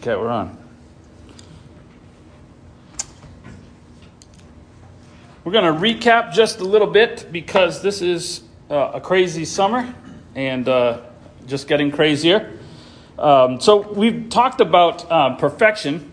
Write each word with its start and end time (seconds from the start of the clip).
Okay, 0.00 0.16
we're 0.16 0.28
on. 0.30 0.56
We're 5.44 5.52
going 5.52 5.74
to 5.74 5.78
recap 5.78 6.32
just 6.32 6.60
a 6.60 6.64
little 6.64 6.86
bit 6.86 7.28
because 7.30 7.82
this 7.82 8.00
is 8.00 8.42
uh, 8.70 8.92
a 8.94 9.00
crazy 9.02 9.44
summer 9.44 9.94
and 10.34 10.66
uh, 10.66 11.02
just 11.46 11.68
getting 11.68 11.90
crazier. 11.90 12.50
Um, 13.18 13.60
so, 13.60 13.92
we've 13.92 14.30
talked 14.30 14.62
about 14.62 15.04
uh, 15.12 15.36
perfection, 15.36 16.10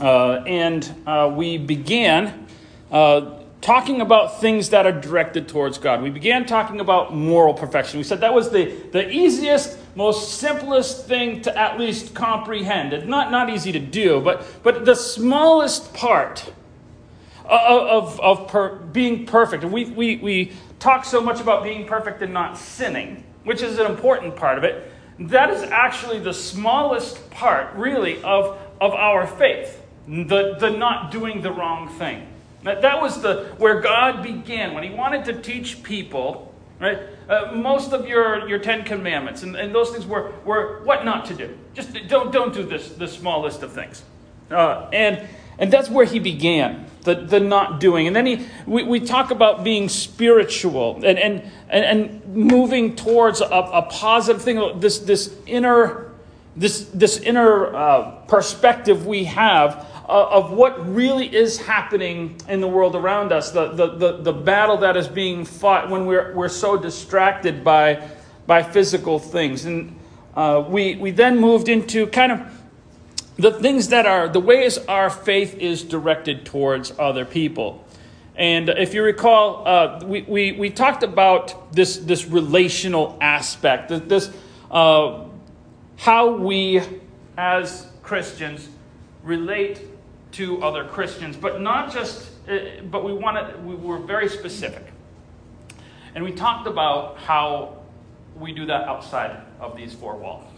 uh, 0.00 0.36
and 0.46 0.90
uh, 1.06 1.30
we 1.36 1.58
began 1.58 2.46
uh, 2.90 3.40
talking 3.60 4.00
about 4.00 4.40
things 4.40 4.70
that 4.70 4.86
are 4.86 4.98
directed 4.98 5.48
towards 5.48 5.76
God. 5.76 6.00
We 6.00 6.08
began 6.08 6.46
talking 6.46 6.80
about 6.80 7.14
moral 7.14 7.52
perfection. 7.52 7.98
We 7.98 8.04
said 8.04 8.20
that 8.20 8.32
was 8.32 8.50
the, 8.50 8.74
the 8.92 9.06
easiest, 9.10 9.76
most 9.94 10.38
simplest 10.38 11.06
thing 11.06 11.42
to 11.42 11.56
at 11.58 11.78
least 11.78 12.14
comprehend. 12.14 12.92
It's 12.92 13.06
not, 13.06 13.30
not 13.30 13.50
easy 13.50 13.72
to 13.72 13.78
do, 13.78 14.20
but, 14.20 14.44
but 14.62 14.84
the 14.84 14.94
smallest 14.94 15.92
part 15.92 16.52
of, 17.44 18.18
of, 18.18 18.20
of 18.20 18.48
per, 18.48 18.76
being 18.76 19.26
perfect. 19.26 19.64
We, 19.64 19.86
we, 19.86 20.16
we 20.16 20.52
talk 20.78 21.04
so 21.04 21.20
much 21.20 21.40
about 21.40 21.62
being 21.62 21.86
perfect 21.86 22.22
and 22.22 22.32
not 22.32 22.56
sinning, 22.56 23.24
which 23.44 23.62
is 23.62 23.78
an 23.78 23.86
important 23.86 24.36
part 24.36 24.58
of 24.58 24.64
it. 24.64 24.90
That 25.18 25.50
is 25.50 25.62
actually 25.62 26.20
the 26.20 26.32
smallest 26.32 27.30
part, 27.30 27.74
really, 27.74 28.22
of, 28.22 28.58
of 28.80 28.92
our 28.92 29.26
faith 29.26 29.82
the, 30.08 30.56
the 30.58 30.70
not 30.70 31.10
doing 31.10 31.42
the 31.42 31.52
wrong 31.52 31.88
thing. 31.88 32.26
That, 32.64 32.82
that 32.82 33.00
was 33.00 33.22
the, 33.22 33.54
where 33.58 33.80
God 33.80 34.22
began. 34.22 34.74
When 34.74 34.84
He 34.84 34.90
wanted 34.90 35.24
to 35.26 35.40
teach 35.40 35.82
people, 35.82 36.51
right? 36.82 36.98
Uh, 37.28 37.52
most 37.54 37.92
of 37.92 38.08
your, 38.08 38.46
your 38.48 38.58
Ten 38.58 38.82
Commandments 38.82 39.44
and, 39.44 39.54
and 39.54 39.72
those 39.72 39.90
things 39.90 40.04
were, 40.04 40.32
were 40.44 40.80
what 40.82 41.04
not 41.04 41.24
to 41.26 41.34
do. 41.34 41.56
Just 41.74 41.94
don't, 42.08 42.32
don't 42.32 42.52
do 42.52 42.64
this, 42.64 42.88
this 42.90 43.12
small 43.12 43.42
list 43.42 43.62
of 43.62 43.72
things. 43.72 44.02
Uh, 44.50 44.90
and, 44.92 45.26
and 45.58 45.72
that's 45.72 45.88
where 45.88 46.04
He 46.04 46.18
began, 46.18 46.86
the, 47.02 47.14
the 47.14 47.38
not 47.38 47.78
doing. 47.78 48.08
And 48.08 48.16
then 48.16 48.26
he, 48.26 48.46
we, 48.66 48.82
we 48.82 49.00
talk 49.00 49.30
about 49.30 49.62
being 49.62 49.88
spiritual 49.88 50.96
and, 51.04 51.18
and, 51.18 51.50
and, 51.70 52.18
moving 52.34 52.96
towards 52.96 53.40
a, 53.40 53.44
a 53.44 53.82
positive 53.82 54.42
thing, 54.42 54.80
this, 54.80 54.98
this 55.00 55.34
inner, 55.46 56.10
this, 56.56 56.86
this 56.86 57.18
inner 57.18 57.74
uh, 57.74 58.10
perspective 58.26 59.06
we 59.06 59.24
have 59.24 59.86
of 60.12 60.52
what 60.52 60.94
really 60.94 61.34
is 61.34 61.58
happening 61.58 62.36
in 62.48 62.60
the 62.60 62.68
world 62.68 62.94
around 62.94 63.32
us, 63.32 63.50
the, 63.50 63.68
the, 63.68 63.96
the, 63.96 64.16
the, 64.18 64.32
battle 64.32 64.76
that 64.78 64.96
is 64.96 65.08
being 65.08 65.44
fought 65.44 65.88
when 65.88 66.04
we're, 66.04 66.34
we're 66.34 66.48
so 66.48 66.76
distracted 66.76 67.64
by, 67.64 68.06
by 68.46 68.62
physical 68.62 69.18
things. 69.18 69.64
And 69.64 69.98
uh, 70.34 70.64
we, 70.68 70.96
we 70.96 71.12
then 71.12 71.38
moved 71.38 71.68
into 71.68 72.06
kind 72.08 72.32
of 72.32 72.40
the 73.36 73.52
things 73.52 73.88
that 73.88 74.04
are, 74.04 74.28
the 74.28 74.40
ways 74.40 74.76
our 74.78 75.08
faith 75.08 75.54
is 75.54 75.82
directed 75.82 76.44
towards 76.44 76.92
other 76.98 77.24
people. 77.24 77.82
And 78.36 78.68
if 78.68 78.92
you 78.92 79.02
recall, 79.02 79.66
uh, 79.66 80.04
we, 80.04 80.22
we, 80.22 80.52
we 80.52 80.70
talked 80.70 81.02
about 81.02 81.72
this, 81.72 81.96
this 81.96 82.26
relational 82.26 83.16
aspect, 83.20 83.88
this, 84.08 84.30
uh, 84.70 85.24
how 85.96 86.32
we 86.32 86.82
as 87.38 87.86
Christians 88.02 88.68
relate 89.22 89.80
to 90.32 90.62
other 90.62 90.84
Christians, 90.84 91.36
but 91.36 91.60
not 91.60 91.92
just, 91.92 92.30
uh, 92.48 92.82
but 92.90 93.04
we 93.04 93.12
wanted, 93.12 93.64
we 93.64 93.74
were 93.74 93.98
very 93.98 94.28
specific. 94.28 94.84
And 96.14 96.24
we 96.24 96.32
talked 96.32 96.66
about 96.66 97.18
how 97.18 97.78
we 98.38 98.52
do 98.52 98.66
that 98.66 98.88
outside 98.88 99.40
of 99.60 99.76
these 99.76 99.94
four 99.94 100.16
walls. 100.16 100.48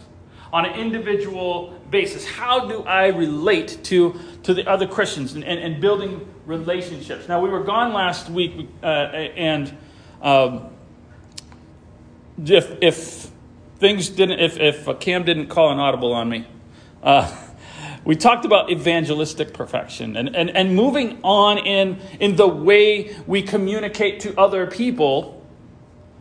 On 0.53 0.65
an 0.65 0.79
individual 0.79 1.79
basis, 1.89 2.25
how 2.25 2.67
do 2.67 2.83
I 2.83 3.07
relate 3.07 3.79
to, 3.85 4.19
to 4.43 4.53
the 4.53 4.69
other 4.69 4.87
Christians 4.87 5.33
and, 5.33 5.43
and, 5.43 5.59
and 5.59 5.81
building 5.81 6.27
relationships? 6.45 7.27
Now, 7.27 7.41
we 7.41 7.49
were 7.49 7.63
gone 7.63 7.93
last 7.93 8.29
week, 8.29 8.69
uh, 8.81 8.85
and 8.85 9.75
um, 10.21 10.69
if, 12.37 12.77
if 12.81 13.29
things 13.79 14.09
didn't, 14.09 14.39
if, 14.39 14.57
if 14.57 14.99
Cam 14.99 15.23
didn't 15.23 15.47
call 15.47 15.71
an 15.71 15.79
audible 15.79 16.13
on 16.13 16.29
me, 16.29 16.47
uh, 17.03 17.35
we 18.05 18.15
talked 18.15 18.45
about 18.45 18.69
evangelistic 18.69 19.53
perfection 19.53 20.15
and, 20.15 20.35
and, 20.35 20.51
and 20.51 20.75
moving 20.75 21.19
on 21.23 21.57
in, 21.57 21.99
in 22.19 22.35
the 22.35 22.47
way 22.47 23.15
we 23.25 23.41
communicate 23.41 24.19
to 24.21 24.39
other 24.39 24.67
people 24.67 25.43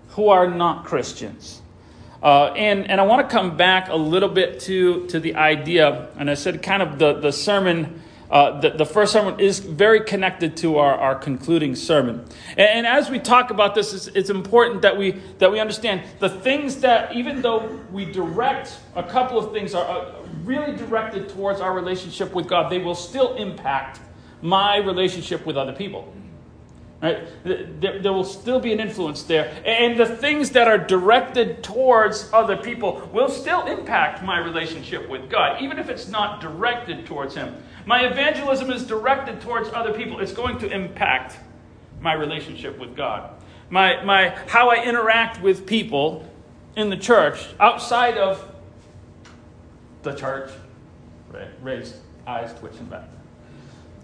who 0.09 0.29
are 0.31 0.49
not 0.49 0.87
Christians. 0.87 1.61
Uh, 2.23 2.47
and, 2.57 2.91
and 2.91 3.01
I 3.01 3.05
want 3.05 3.29
to 3.29 3.33
come 3.33 3.59
back 3.59 3.89
a 3.89 3.97
little 3.97 4.31
bit 4.31 4.61
to, 4.61 5.07
to 5.09 5.21
the 5.21 5.35
idea, 5.35 6.09
and 6.17 6.31
I 6.31 6.35
said 6.35 6.63
kind 6.63 6.83
of 6.83 6.99
the, 6.99 7.21
the 7.21 7.31
sermon 7.31 8.01
uh, 8.31 8.59
the, 8.59 8.71
the, 8.71 8.87
first 8.87 9.13
sermon 9.13 9.39
is 9.39 9.59
very 9.59 10.01
connected 10.01 10.57
to 10.57 10.79
our, 10.79 10.95
our 10.95 11.15
concluding 11.15 11.77
sermon. 11.77 12.25
And, 12.57 12.69
and 12.69 12.87
as 12.87 13.11
we 13.11 13.19
talk 13.19 13.51
about 13.51 13.75
this, 13.75 13.93
it's, 13.93 14.07
it's, 14.09 14.31
important 14.31 14.83
that 14.83 14.97
we, 14.97 15.13
that 15.39 15.53
we 15.53 15.61
understand 15.61 16.03
the 16.19 16.31
things 16.31 16.79
that, 16.79 17.15
even 17.15 17.43
though 17.43 17.79
we 17.93 18.07
direct 18.07 18.79
a 18.97 19.03
couple 19.03 19.39
of 19.39 19.53
things, 19.53 19.75
are 19.75 20.11
really 20.45 20.77
directed 20.77 21.29
towards 21.29 21.61
our 21.61 21.75
relationship 21.75 22.33
with 22.33 22.49
God, 22.49 22.71
they 22.71 22.79
will 22.79 22.95
still 22.95 23.35
impact 23.35 24.01
my 24.43 24.77
relationship 24.77 25.47
with 25.47 25.57
other 25.57 25.73
people. 25.73 26.13
Right? 27.03 27.27
There, 27.45 28.01
there, 28.01 28.13
will 28.13 28.25
still 28.25 28.61
be 28.61 28.73
an 28.73 28.81
influence 28.81 29.25
there. 29.25 29.55
And 29.67 29.99
the 29.99 30.07
things 30.07 30.51
that 30.51 30.69
are 30.69 30.79
directed 30.79 31.63
towards 31.63 32.31
other 32.33 32.57
people 32.57 33.07
will 33.13 33.29
still 33.29 33.67
impact 33.67 34.23
my 34.23 34.39
relationship 34.39 35.09
with 35.09 35.29
God, 35.29 35.61
even 35.61 35.79
if 35.79 35.91
it's 35.91 36.09
not 36.09 36.41
directed 36.41 37.05
towards 37.05 37.35
Him. 37.35 37.57
My 37.85 38.07
evangelism 38.07 38.71
is 38.71 38.87
directed 38.87 39.43
towards 39.43 39.69
other 39.71 39.93
people. 39.93 40.21
It's 40.21 40.33
going 40.33 40.59
to 40.61 40.71
impact 40.71 41.37
my 42.01 42.15
relationship 42.15 42.79
with 42.79 42.97
God. 42.97 43.31
My, 43.69 44.03
my, 44.05 44.31
how 44.47 44.71
I 44.71 44.85
interact 44.85 45.43
with 45.43 45.67
people 45.67 46.27
in 46.77 46.89
the 46.89 46.97
church 46.97 47.47
outside 47.61 48.17
of 48.17 48.54
the 50.05 50.15
church. 50.15 50.51
Raised 51.63 51.97
eyes 52.27 52.55
twitching 52.61 52.87
back. 52.87 53.09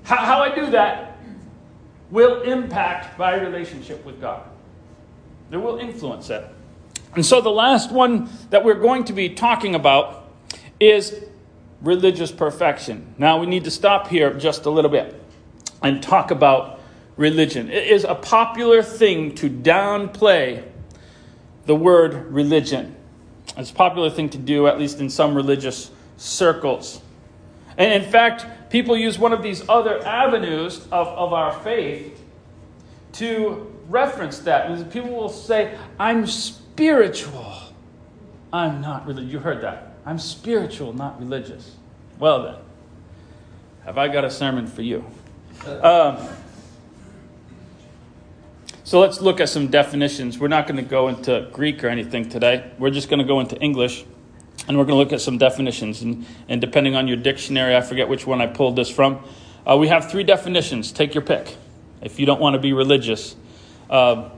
How, 0.02 0.16
how 0.16 0.42
I 0.42 0.54
do 0.54 0.70
that 0.70 1.18
will 2.10 2.42
impact 2.42 3.18
my 3.18 3.40
relationship 3.40 4.04
with 4.04 4.20
God. 4.20 4.42
It 5.50 5.58
will 5.58 5.78
influence 5.78 6.28
it. 6.30 6.44
And 7.14 7.24
so 7.24 7.40
the 7.40 7.50
last 7.50 7.92
one 7.92 8.28
that 8.50 8.64
we're 8.64 8.80
going 8.80 9.04
to 9.04 9.12
be 9.12 9.30
talking 9.30 9.74
about 9.74 10.28
is 10.78 11.24
religious 11.82 12.30
perfection. 12.30 13.14
Now 13.18 13.38
we 13.38 13.46
need 13.46 13.64
to 13.64 13.70
stop 13.70 14.08
here 14.08 14.34
just 14.34 14.66
a 14.66 14.70
little 14.70 14.90
bit 14.90 15.20
and 15.82 16.02
talk 16.02 16.30
about 16.30 16.80
religion. 17.16 17.70
It 17.70 17.88
is 17.88 18.04
a 18.04 18.14
popular 18.14 18.82
thing 18.82 19.34
to 19.36 19.50
downplay 19.50 20.64
the 21.66 21.74
word 21.74 22.32
religion. 22.32 22.96
It's 23.56 23.70
a 23.70 23.74
popular 23.74 24.10
thing 24.10 24.28
to 24.30 24.38
do, 24.38 24.66
at 24.66 24.78
least 24.78 25.00
in 25.00 25.10
some 25.10 25.34
religious 25.34 25.90
circles. 26.16 27.00
And 27.76 27.92
in 27.92 28.10
fact, 28.10 28.70
people 28.70 28.96
use 28.96 29.18
one 29.18 29.32
of 29.32 29.42
these 29.42 29.68
other 29.68 30.04
avenues 30.06 30.84
of, 30.92 31.08
of 31.08 31.32
our 31.32 31.52
faith 31.60 32.22
to 33.14 33.74
reference 33.88 34.38
that. 34.40 34.70
And 34.70 34.90
people 34.92 35.10
will 35.10 35.28
say, 35.28 35.76
I'm 35.98 36.26
spiritual. 36.26 37.54
I'm 38.52 38.80
not 38.80 39.06
religious. 39.06 39.32
You 39.32 39.38
heard 39.38 39.60
that. 39.62 39.94
I'm 40.06 40.18
spiritual, 40.18 40.92
not 40.92 41.18
religious. 41.20 41.76
Well, 42.18 42.42
then, 42.42 42.54
have 43.84 43.98
I 43.98 44.08
got 44.08 44.24
a 44.24 44.30
sermon 44.30 44.66
for 44.66 44.82
you? 44.82 45.04
Um, 45.66 46.16
so 48.90 48.98
let's 48.98 49.20
look 49.20 49.38
at 49.38 49.48
some 49.48 49.68
definitions. 49.68 50.36
We're 50.36 50.48
not 50.48 50.66
going 50.66 50.78
to 50.78 50.82
go 50.82 51.06
into 51.06 51.48
Greek 51.52 51.84
or 51.84 51.88
anything 51.88 52.28
today. 52.28 52.72
We're 52.76 52.90
just 52.90 53.08
going 53.08 53.20
to 53.20 53.24
go 53.24 53.38
into 53.38 53.56
English. 53.58 54.04
And 54.66 54.76
we're 54.76 54.84
going 54.84 54.96
to 54.96 55.04
look 55.04 55.12
at 55.12 55.20
some 55.20 55.38
definitions. 55.38 56.02
And, 56.02 56.26
and 56.48 56.60
depending 56.60 56.96
on 56.96 57.06
your 57.06 57.16
dictionary, 57.16 57.76
I 57.76 57.82
forget 57.82 58.08
which 58.08 58.26
one 58.26 58.40
I 58.40 58.48
pulled 58.48 58.74
this 58.74 58.90
from, 58.90 59.22
uh, 59.64 59.76
we 59.76 59.86
have 59.86 60.10
three 60.10 60.24
definitions. 60.24 60.90
Take 60.90 61.14
your 61.14 61.22
pick 61.22 61.56
if 62.02 62.18
you 62.18 62.26
don't 62.26 62.40
want 62.40 62.54
to 62.54 62.58
be 62.58 62.72
religious. 62.72 63.36
Uh, 63.88 64.30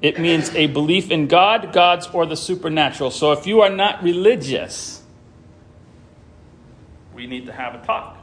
it 0.00 0.18
means 0.18 0.48
a 0.54 0.66
belief 0.66 1.10
in 1.10 1.26
God, 1.26 1.74
gods, 1.74 2.06
or 2.10 2.24
the 2.24 2.38
supernatural. 2.38 3.10
So 3.10 3.32
if 3.32 3.46
you 3.46 3.60
are 3.60 3.68
not 3.68 4.02
religious, 4.02 5.02
we 7.14 7.26
need 7.26 7.44
to 7.44 7.52
have 7.52 7.74
a 7.74 7.84
talk. 7.84 8.16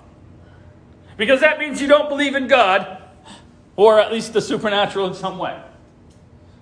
Because 1.17 1.41
that 1.41 1.59
means 1.59 1.79
you 1.79 1.87
don't 1.87 2.09
believe 2.09 2.33
in 2.33 2.47
God, 2.47 3.00
or 3.75 3.99
at 3.99 4.11
least 4.11 4.33
the 4.33 4.41
supernatural 4.41 5.07
in 5.07 5.13
some 5.13 5.37
way. 5.37 5.61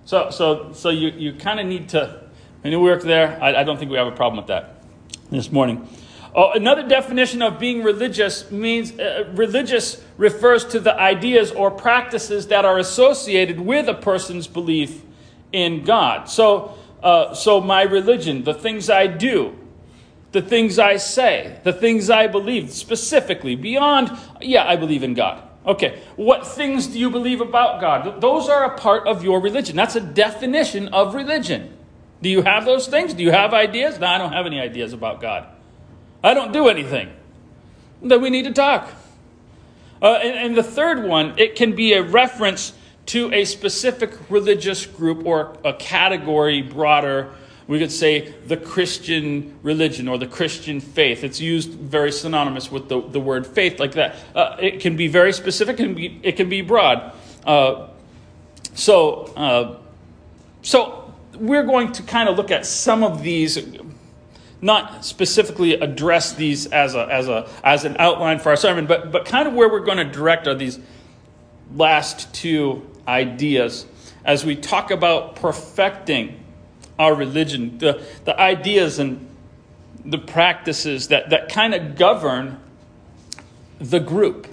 So, 0.05 0.29
so, 0.31 0.73
so 0.73 0.89
you, 0.89 1.09
you 1.09 1.33
kind 1.33 1.59
of 1.59 1.65
need 1.65 1.89
to 1.89 2.23
any 2.63 2.75
work 2.75 3.03
there? 3.03 3.37
I, 3.41 3.61
I, 3.61 3.63
don't 3.63 3.77
think 3.77 3.89
we 3.89 3.97
have 3.97 4.07
a 4.07 4.11
problem 4.11 4.37
with 4.37 4.47
that 4.47 4.83
this 5.31 5.51
morning. 5.51 5.87
Oh, 6.35 6.51
another 6.51 6.87
definition 6.87 7.41
of 7.41 7.57
being 7.57 7.83
religious 7.83 8.51
means 8.51 8.97
uh, 8.99 9.31
religious 9.33 10.03
refers 10.17 10.65
to 10.65 10.79
the 10.79 10.93
ideas 10.93 11.51
or 11.51 11.71
practices 11.71 12.47
that 12.47 12.65
are 12.65 12.77
associated 12.77 13.59
with 13.59 13.87
a 13.87 13.93
person's 13.93 14.47
belief 14.47 15.01
in 15.51 15.83
God. 15.83 16.29
So, 16.29 16.77
uh, 17.01 17.33
so 17.33 17.61
my 17.61 17.83
religion, 17.83 18.43
the 18.43 18.53
things 18.53 18.89
I 18.89 19.07
do, 19.07 19.57
the 20.31 20.41
things 20.41 20.77
I 20.77 20.97
say, 20.97 21.59
the 21.63 21.73
things 21.73 22.09
I 22.09 22.27
believe, 22.27 22.71
specifically, 22.71 23.55
beyond, 23.55 24.11
yeah, 24.41 24.67
I 24.67 24.75
believe 24.75 25.01
in 25.01 25.15
God. 25.15 25.48
Okay, 25.69 26.01
what 26.15 26.47
things 26.47 26.87
do 26.87 26.97
you 26.97 27.11
believe 27.11 27.41
about 27.41 27.79
God? 27.79 28.21
Those 28.21 28.49
are 28.49 28.65
a 28.65 28.75
part 28.75 29.07
of 29.07 29.23
your 29.23 29.39
religion. 29.39 29.75
That's 29.75 29.95
a 29.95 30.01
definition 30.01 30.87
of 30.87 31.13
religion. 31.13 31.77
Do 32.23 32.29
you 32.29 32.41
have 32.41 32.65
those 32.65 32.87
things? 32.87 33.13
Do 33.13 33.21
you 33.21 33.29
have 33.29 33.53
ideas? 33.53 33.99
No, 33.99 34.07
I 34.07 34.17
don't 34.17 34.33
have 34.33 34.47
any 34.47 34.59
ideas 34.59 34.93
about 34.93 35.21
God. 35.21 35.45
I 36.23 36.33
don't 36.33 36.51
do 36.51 36.69
anything. 36.69 37.11
Then 38.01 38.19
we 38.19 38.31
need 38.31 38.45
to 38.45 38.51
talk. 38.51 38.91
Uh, 40.01 40.13
and, 40.13 40.47
and 40.47 40.57
the 40.57 40.63
third 40.63 41.03
one, 41.03 41.37
it 41.37 41.55
can 41.55 41.75
be 41.75 41.93
a 41.93 42.01
reference 42.01 42.73
to 43.05 43.31
a 43.31 43.45
specific 43.45 44.11
religious 44.27 44.87
group 44.87 45.23
or 45.23 45.55
a 45.63 45.73
category 45.73 46.63
broader 46.63 47.31
we 47.69 47.77
could 47.77 47.91
say 47.91 48.33
the 48.47 48.57
Christian 48.57 49.59
religion 49.61 50.07
or 50.07 50.17
the 50.17 50.25
Christian 50.25 50.79
faith. 50.79 51.23
It's 51.23 51.39
used 51.39 51.69
very 51.69 52.11
synonymous 52.11 52.71
with 52.71 52.89
the, 52.89 52.99
the 52.99 53.19
word 53.19 53.45
faith, 53.45 53.79
like 53.79 53.91
that. 53.91 54.15
Uh, 54.33 54.55
it 54.59 54.79
can 54.79 54.97
be 54.97 55.07
very 55.07 55.31
specific, 55.31 55.79
and 55.79 55.95
be, 55.95 56.19
it 56.23 56.35
can 56.35 56.49
be 56.49 56.61
broad. 56.61 57.13
Uh, 57.45 57.89
so, 58.73 59.25
uh, 59.37 59.77
so 60.63 61.13
we're 61.35 61.61
going 61.61 61.91
to 61.91 62.01
kind 62.01 62.27
of 62.27 62.37
look 62.37 62.49
at 62.49 62.65
some 62.65 63.03
of 63.03 63.21
these, 63.21 63.59
not 64.61 65.05
specifically 65.05 65.73
address 65.73 66.33
these 66.33 66.65
as 66.65 66.95
a 66.95 67.05
as 67.05 67.27
a 67.27 67.47
as 67.63 67.85
an 67.85 67.97
outline 67.99 68.39
for 68.39 68.49
our 68.49 68.57
sermon, 68.57 68.87
but 68.87 69.11
but 69.11 69.25
kind 69.25 69.47
of 69.47 69.53
where 69.53 69.69
we're 69.69 69.85
going 69.85 69.99
to 69.99 70.11
direct 70.11 70.47
are 70.47 70.55
these 70.55 70.79
last 71.75 72.33
two 72.33 72.89
ideas 73.07 73.85
as 74.25 74.43
we 74.43 74.55
talk 74.55 74.89
about 74.89 75.35
perfecting 75.35 76.38
our 76.99 77.15
religion, 77.15 77.77
the, 77.77 78.05
the 78.25 78.39
ideas 78.39 78.99
and 78.99 79.25
the 80.05 80.17
practices 80.17 81.07
that, 81.07 81.29
that 81.29 81.49
kind 81.49 81.73
of 81.73 81.95
govern 81.95 82.59
the 83.79 83.99
group. 83.99 84.47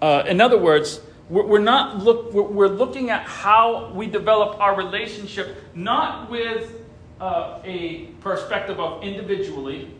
Uh, 0.00 0.24
in 0.26 0.40
other 0.40 0.58
words, 0.58 1.00
we're, 1.28 1.46
we're 1.46 1.58
not 1.58 1.98
look, 1.98 2.32
we're, 2.32 2.68
looking 2.68 3.10
at 3.10 3.22
how 3.22 3.92
we 3.92 4.06
develop 4.06 4.58
our 4.58 4.76
relationship, 4.76 5.56
not 5.74 6.30
with 6.30 6.72
uh, 7.20 7.60
a 7.64 8.06
perspective 8.20 8.80
of 8.80 9.02
individually. 9.02 9.90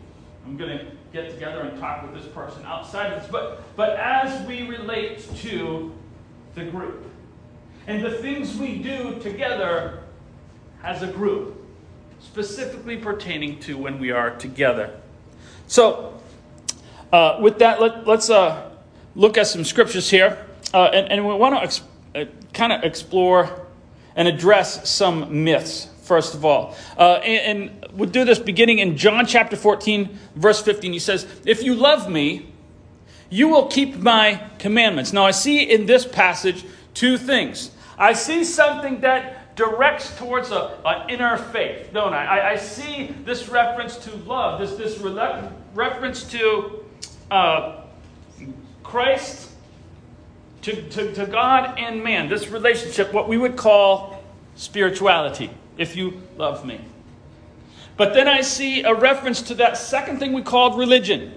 I'm 0.45 0.57
going 0.57 0.77
to 0.77 0.85
get 1.13 1.29
together 1.29 1.61
and 1.61 1.79
talk 1.79 2.01
with 2.03 2.21
this 2.21 2.29
person 2.33 2.65
outside 2.65 3.13
of 3.13 3.21
this, 3.21 3.31
but, 3.31 3.63
but 3.77 3.91
as 3.91 4.45
we 4.47 4.63
relate 4.63 5.23
to 5.37 5.93
the 6.55 6.65
group. 6.65 7.05
And 7.87 8.03
the 8.03 8.11
things 8.11 8.57
we 8.57 8.79
do 8.79 9.19
together 9.19 10.02
as 10.83 11.01
a 11.01 11.07
group, 11.07 11.55
specifically 12.19 12.97
pertaining 12.97 13.59
to 13.61 13.77
when 13.77 13.99
we 13.99 14.11
are 14.11 14.31
together. 14.31 14.99
So, 15.67 16.19
uh, 17.11 17.37
with 17.39 17.59
that, 17.59 17.79
let, 17.79 18.07
us 18.07 18.29
uh, 18.29 18.71
look 19.15 19.37
at 19.37 19.47
some 19.47 19.63
scriptures 19.63 20.09
here. 20.09 20.45
Uh, 20.73 20.85
and, 20.85 21.11
and, 21.11 21.27
we 21.27 21.33
want 21.35 21.55
to 21.55 21.61
ex- 21.61 21.81
uh, 22.15 22.25
kind 22.53 22.73
of 22.73 22.83
explore 22.83 23.67
and 24.15 24.27
address 24.27 24.89
some 24.89 25.43
myths, 25.43 25.87
first 26.01 26.33
of 26.33 26.43
all. 26.43 26.75
Uh, 26.97 27.13
and, 27.23 27.71
and 27.71 27.85
we'll 27.93 28.09
do 28.09 28.25
this 28.25 28.39
beginning 28.39 28.79
in 28.79 28.97
John 28.97 29.25
chapter 29.25 29.55
14, 29.55 30.17
verse 30.35 30.61
15. 30.61 30.91
He 30.91 30.99
says, 30.99 31.27
If 31.45 31.63
you 31.63 31.75
love 31.75 32.09
me, 32.09 32.51
you 33.29 33.47
will 33.47 33.67
keep 33.67 33.95
my 33.95 34.43
commandments. 34.59 35.13
Now, 35.13 35.25
I 35.25 35.31
see 35.31 35.61
in 35.61 35.85
this 35.85 36.05
passage 36.05 36.65
two 36.93 37.17
things. 37.17 37.71
I 37.97 38.13
see 38.13 38.43
something 38.43 39.01
that 39.01 39.42
directs 39.55 40.17
towards 40.17 40.51
a, 40.51 40.77
an 40.85 41.09
inner 41.09 41.37
faith, 41.37 41.91
don't 41.93 42.13
I? 42.13 42.25
I? 42.25 42.51
I 42.51 42.55
see 42.55 43.15
this 43.23 43.49
reference 43.49 43.97
to 43.97 44.15
love, 44.15 44.59
this, 44.59 44.75
this 44.75 44.99
re- 44.99 45.49
reference 45.73 46.23
to 46.31 46.83
uh, 47.29 47.81
Christ, 48.83 49.51
to, 50.63 50.81
to, 50.89 51.13
to 51.13 51.25
God 51.25 51.77
and 51.77 52.03
man, 52.03 52.29
this 52.29 52.47
relationship, 52.49 53.13
what 53.13 53.27
we 53.27 53.37
would 53.37 53.55
call 53.55 54.23
spirituality, 54.55 55.49
if 55.77 55.95
you 55.95 56.21
love 56.37 56.65
me. 56.65 56.79
But 57.95 58.13
then 58.13 58.27
I 58.27 58.41
see 58.41 58.83
a 58.83 58.93
reference 58.93 59.41
to 59.43 59.55
that 59.55 59.77
second 59.77 60.19
thing 60.19 60.33
we 60.33 60.41
called 60.41 60.77
religion. 60.77 61.35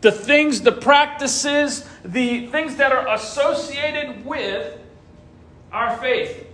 The 0.00 0.12
things, 0.12 0.60
the 0.60 0.72
practices, 0.72 1.88
the 2.04 2.46
things 2.48 2.76
that 2.76 2.92
are 2.92 3.08
associated 3.14 4.24
with 4.24 4.78
our 5.72 5.96
faith. 5.96 6.47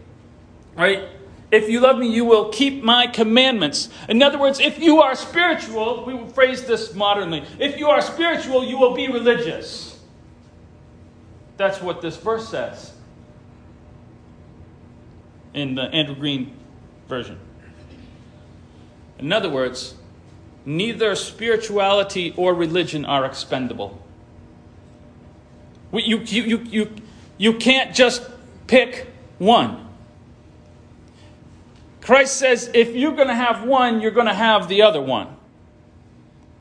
Right? 0.76 1.08
If 1.50 1.68
you 1.68 1.80
love 1.80 1.98
me, 1.98 2.08
you 2.08 2.24
will 2.24 2.50
keep 2.50 2.82
my 2.82 3.06
commandments. 3.06 3.88
In 4.08 4.22
other 4.22 4.38
words, 4.38 4.58
if 4.58 4.78
you 4.78 5.02
are 5.02 5.14
spiritual, 5.14 6.04
we 6.04 6.14
will 6.14 6.28
phrase 6.28 6.64
this 6.64 6.94
modernly. 6.94 7.44
If 7.58 7.78
you 7.78 7.88
are 7.88 8.00
spiritual, 8.00 8.64
you 8.64 8.78
will 8.78 8.94
be 8.94 9.06
religious. 9.06 10.00
That's 11.56 11.80
what 11.80 12.02
this 12.02 12.16
verse 12.16 12.48
says 12.48 12.92
in 15.52 15.76
the 15.76 15.82
Andrew 15.82 16.16
Green 16.16 16.56
version. 17.08 17.38
In 19.20 19.32
other 19.32 19.48
words, 19.48 19.94
neither 20.64 21.14
spirituality 21.14 22.34
or 22.36 22.54
religion 22.54 23.04
are 23.04 23.24
expendable. 23.24 24.02
You, 25.92 26.18
you, 26.18 26.42
you, 26.42 26.58
you, 26.58 26.96
you 27.38 27.52
can't 27.54 27.94
just 27.94 28.28
pick 28.66 29.06
one. 29.38 29.83
Christ 32.04 32.36
says 32.36 32.70
if 32.74 32.94
you're 32.94 33.16
going 33.16 33.28
to 33.28 33.34
have 33.34 33.64
one, 33.64 34.00
you're 34.00 34.10
going 34.10 34.26
to 34.26 34.34
have 34.34 34.68
the 34.68 34.82
other 34.82 35.00
one. 35.00 35.36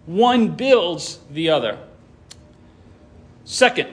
One 0.05 0.47
builds 0.49 1.19
the 1.29 1.49
other. 1.49 1.77
Second, 3.43 3.89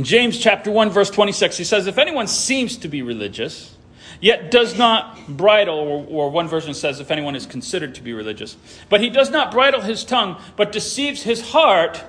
James 0.00 0.38
chapter 0.38 0.70
1 0.70 0.90
verse 0.90 1.10
26 1.10 1.58
he 1.58 1.64
says 1.64 1.86
if 1.86 1.98
anyone 1.98 2.26
seems 2.26 2.78
to 2.78 2.88
be 2.88 3.02
religious 3.02 3.76
yet 4.22 4.50
does 4.50 4.78
not 4.78 5.18
bridle 5.28 5.78
or, 5.78 6.06
or, 6.08 6.30
one 6.30 6.48
version 6.48 6.72
says 6.72 6.98
if 6.98 7.10
anyone 7.10 7.36
is 7.36 7.44
considered 7.44 7.94
to 7.94 8.00
be 8.00 8.14
religious 8.14 8.56
but 8.88 9.02
he 9.02 9.10
does 9.10 9.28
not 9.30 9.52
bridle 9.52 9.82
his 9.82 10.02
tongue 10.02 10.40
but 10.56 10.72
deceives 10.72 11.24
his 11.24 11.50
heart 11.50 12.02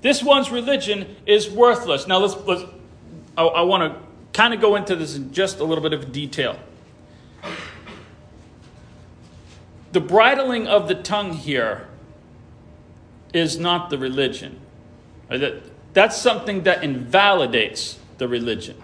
this 0.00 0.22
one's 0.22 0.52
religion 0.52 1.16
is 1.26 1.50
worthless 1.50 2.06
now 2.06 2.18
let's, 2.18 2.36
let's 2.46 2.62
I, 3.36 3.42
I 3.42 3.62
want 3.62 3.92
to 3.92 4.00
kind 4.32 4.54
of 4.54 4.60
go 4.60 4.76
into 4.76 4.94
this 4.94 5.16
in 5.16 5.32
just 5.32 5.58
a 5.58 5.64
little 5.64 5.82
bit 5.82 5.92
of 5.92 6.12
detail 6.12 6.56
the 9.94 10.00
bridling 10.00 10.66
of 10.66 10.88
the 10.88 10.94
tongue 10.96 11.32
here 11.32 11.86
is 13.32 13.58
not 13.58 13.90
the 13.90 13.96
religion. 13.96 14.58
Uh, 15.30 15.50
that's 15.92 16.16
something 16.16 16.64
that 16.64 16.82
invalidates 16.82 18.00
the 18.18 18.26
religion. 18.26 18.76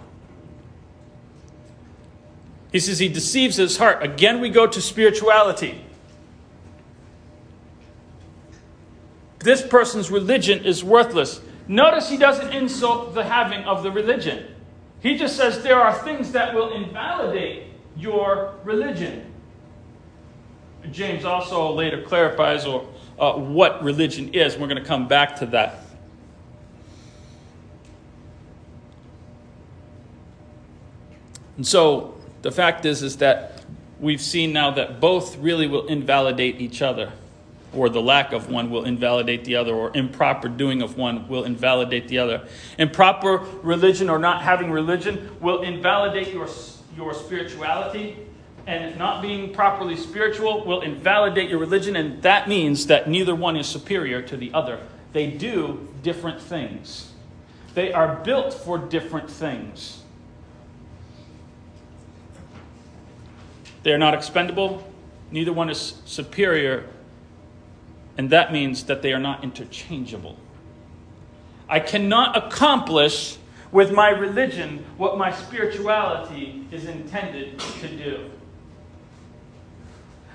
He 2.71 2.79
says 2.79 3.01
he 3.01 3.09
deceives 3.09 3.57
his 3.57 3.77
heart. 3.77 4.05
Again, 4.05 4.41
we 4.41 4.51
go 4.51 4.69
to 4.69 4.81
spirituality. 4.81 5.85
This 9.41 9.67
person's 9.67 10.13
religion 10.13 10.65
is 10.65 10.85
worthless. 10.85 11.41
Notice 11.67 12.09
he 12.09 12.19
doesn't 12.19 12.53
insult 12.53 13.15
the 13.15 13.25
having 13.25 13.65
of 13.65 13.83
the 13.83 13.91
religion. 13.91 14.47
He 15.01 15.17
just 15.17 15.37
says 15.37 15.65
there 15.65 15.81
are 15.81 15.93
things 15.93 16.31
that 16.33 16.55
will 16.55 16.73
invalidate 16.73 17.65
your 17.97 18.55
religion. 18.63 19.30
James 20.93 21.25
also 21.25 21.73
later 21.73 22.03
clarifies 22.03 22.67
or, 22.67 22.89
uh, 23.19 23.35
what 23.35 23.83
religion 23.83 24.33
is. 24.33 24.57
We're 24.57 24.67
going 24.67 24.83
to 24.83 24.89
come 24.89 25.09
back 25.09 25.37
to 25.37 25.47
that. 25.47 25.81
And 31.57 31.67
so 31.67 32.19
the 32.41 32.51
fact 32.51 32.87
is, 32.87 33.03
is 33.03 33.19
that 33.19 33.63
we've 34.01 34.21
seen 34.21 34.53
now 34.53 34.71
that 34.71 35.01
both 35.01 35.37
really 35.37 35.67
will 35.67 35.87
invalidate 35.87 36.61
each 36.61 36.81
other, 36.81 37.13
or 37.75 37.91
the 37.91 38.01
lack 38.01 38.33
of 38.33 38.51
one 38.51 38.71
will 38.71 38.85
invalidate 38.85 39.45
the 39.45 39.57
other, 39.57 39.75
or 39.75 39.95
improper 39.95 40.49
doing 40.49 40.81
of 40.81 40.97
one 40.97 41.29
will 41.29 41.45
invalidate 41.45 42.09
the 42.09 42.17
other. 42.17 42.49
Improper 42.79 43.45
religion 43.63 44.09
or 44.09 44.19
not 44.19 44.43
having 44.43 44.71
religion 44.71 45.37
will 45.41 45.61
invalidate 45.61 46.33
your, 46.33 46.49
your 46.97 47.13
spirituality 47.13 48.17
and 48.71 48.97
not 48.97 49.21
being 49.21 49.53
properly 49.53 49.97
spiritual 49.97 50.65
will 50.65 50.83
invalidate 50.83 51.51
your 51.51 51.59
religion, 51.59 51.97
and 51.97 52.23
that 52.23 52.49
means 52.49 52.87
that 52.87 53.09
neither 53.09 53.35
one 53.35 53.57
is 53.57 53.67
superior 53.67 54.23
to 54.23 54.37
the 54.37 54.53
other. 54.55 54.79
They 55.13 55.29
do 55.29 55.89
different 56.03 56.41
things, 56.41 57.11
they 57.75 57.93
are 57.93 58.17
built 58.17 58.55
for 58.55 58.79
different 58.79 59.29
things. 59.29 59.97
They 63.83 63.93
are 63.93 63.99
not 63.99 64.13
expendable, 64.13 64.87
neither 65.31 65.55
one 65.55 65.71
is 65.71 65.95
superior, 66.05 66.87
and 68.19 68.29
that 68.31 68.53
means 68.53 68.85
that 68.85 69.01
they 69.01 69.13
are 69.13 69.19
not 69.19 69.43
interchangeable. 69.43 70.37
I 71.69 71.81
cannot 71.81 72.37
accomplish 72.37 73.39
with 73.73 73.91
my 73.91 74.11
religion 74.11 74.85
what 74.99 75.17
my 75.17 75.33
spirituality 75.33 76.67
is 76.71 76.85
intended 76.85 77.59
to 77.59 77.89
do. 77.89 78.31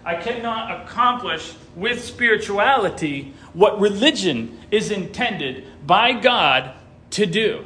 I 0.06 0.16
cannot 0.16 0.84
accomplish 0.84 1.56
with 1.76 2.04
spirituality 2.04 3.34
what 3.54 3.80
religion 3.80 4.60
is 4.70 4.92
intended 4.92 5.66
by 5.86 6.14
God 6.14 6.74
to 7.12 7.26
do. 7.26 7.66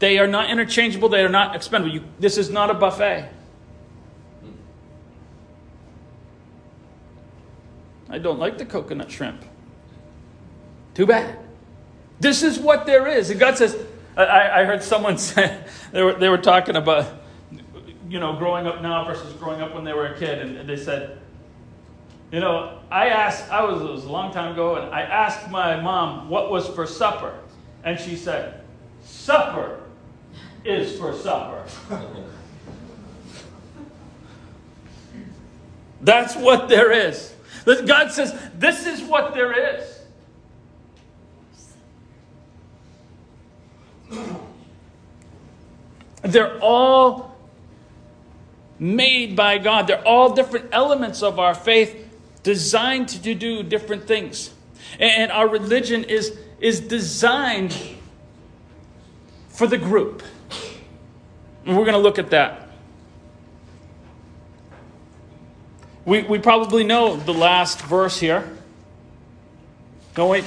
They 0.00 0.18
are 0.18 0.26
not 0.26 0.50
interchangeable, 0.50 1.08
they 1.08 1.22
are 1.22 1.28
not 1.28 1.54
expendable. 1.54 1.94
You, 1.94 2.04
this 2.18 2.36
is 2.36 2.50
not 2.50 2.70
a 2.70 2.74
buffet. 2.74 3.30
I 8.10 8.18
don't 8.18 8.40
like 8.40 8.58
the 8.58 8.66
coconut 8.66 9.10
shrimp. 9.10 9.42
Too 10.94 11.06
bad. 11.06 11.38
This 12.18 12.42
is 12.42 12.58
what 12.58 12.84
there 12.84 13.06
is. 13.06 13.30
And 13.30 13.38
God 13.38 13.56
says, 13.56 13.76
I, 14.16 14.60
I 14.60 14.64
heard 14.64 14.82
someone 14.82 15.18
say, 15.18 15.64
they 15.92 16.02
were, 16.02 16.14
they 16.14 16.28
were 16.28 16.38
talking 16.38 16.74
about, 16.74 17.21
you 18.12 18.20
know, 18.20 18.36
growing 18.36 18.66
up 18.66 18.82
now 18.82 19.02
versus 19.06 19.32
growing 19.32 19.62
up 19.62 19.74
when 19.74 19.84
they 19.84 19.94
were 19.94 20.08
a 20.08 20.18
kid. 20.18 20.38
And 20.40 20.68
they 20.68 20.76
said, 20.76 21.18
you 22.30 22.40
know, 22.40 22.78
I 22.90 23.08
asked, 23.08 23.50
I 23.50 23.64
was, 23.64 23.80
it 23.80 23.90
was 23.90 24.04
a 24.04 24.10
long 24.10 24.34
time 24.34 24.52
ago, 24.52 24.74
and 24.76 24.94
I 24.94 25.00
asked 25.00 25.50
my 25.50 25.80
mom 25.80 26.28
what 26.28 26.50
was 26.50 26.68
for 26.68 26.86
supper. 26.86 27.38
And 27.84 27.98
she 27.98 28.16
said, 28.16 28.60
Supper 29.02 29.80
is 30.62 30.98
for 30.98 31.14
supper. 31.14 31.64
That's 36.02 36.36
what 36.36 36.68
there 36.68 36.92
is. 36.92 37.34
God 37.64 38.12
says, 38.12 38.38
This 38.58 38.86
is 38.86 39.00
what 39.00 39.32
there 39.32 39.78
is. 39.80 40.00
They're 46.22 46.60
all 46.60 47.31
made 48.82 49.36
by 49.36 49.58
God. 49.58 49.86
They're 49.86 50.06
all 50.06 50.34
different 50.34 50.70
elements 50.72 51.22
of 51.22 51.38
our 51.38 51.54
faith 51.54 51.96
designed 52.42 53.08
to 53.10 53.34
do 53.34 53.62
different 53.62 54.08
things. 54.08 54.52
And 54.98 55.30
our 55.30 55.48
religion 55.48 56.02
is, 56.04 56.36
is 56.58 56.80
designed 56.80 57.76
for 59.48 59.68
the 59.68 59.78
group. 59.78 60.22
And 61.64 61.76
we're 61.76 61.84
going 61.84 61.94
to 61.94 61.98
look 61.98 62.18
at 62.18 62.30
that. 62.30 62.68
We, 66.04 66.22
we 66.22 66.40
probably 66.40 66.82
know 66.82 67.16
the 67.16 67.32
last 67.32 67.80
verse 67.82 68.18
here. 68.18 68.50
No, 70.18 70.26
wait. 70.26 70.44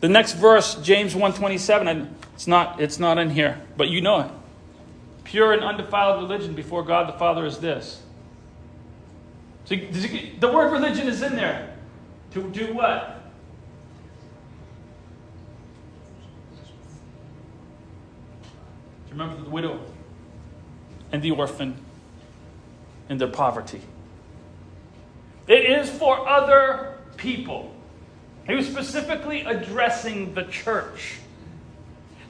The 0.00 0.08
next 0.08 0.32
verse, 0.32 0.74
James 0.82 1.14
127, 1.14 1.86
and 1.86 2.16
it's 2.34 2.48
not, 2.48 2.80
it's 2.80 2.98
not 2.98 3.18
in 3.18 3.30
here, 3.30 3.62
but 3.76 3.88
you 3.88 4.00
know 4.00 4.20
it. 4.20 4.30
Pure 5.24 5.54
and 5.54 5.64
undefiled 5.64 6.22
religion 6.22 6.54
before 6.54 6.84
God 6.84 7.08
the 7.08 7.18
Father 7.18 7.44
is 7.46 7.58
this. 7.58 8.02
So 9.64 9.74
the 9.74 10.50
word 10.52 10.72
religion 10.72 11.08
is 11.08 11.22
in 11.22 11.34
there. 11.34 11.76
To 12.32 12.42
do 12.50 12.74
what? 12.74 13.22
Remember 19.10 19.42
the 19.42 19.50
widow 19.50 19.80
and 21.12 21.22
the 21.22 21.30
orphan 21.30 21.76
in 23.08 23.18
their 23.18 23.28
poverty. 23.28 23.80
It 25.46 25.64
is 25.78 25.88
for 25.88 26.28
other 26.28 26.96
people. 27.16 27.72
He 28.46 28.54
was 28.54 28.66
specifically 28.66 29.42
addressing 29.42 30.34
the 30.34 30.42
church, 30.42 31.18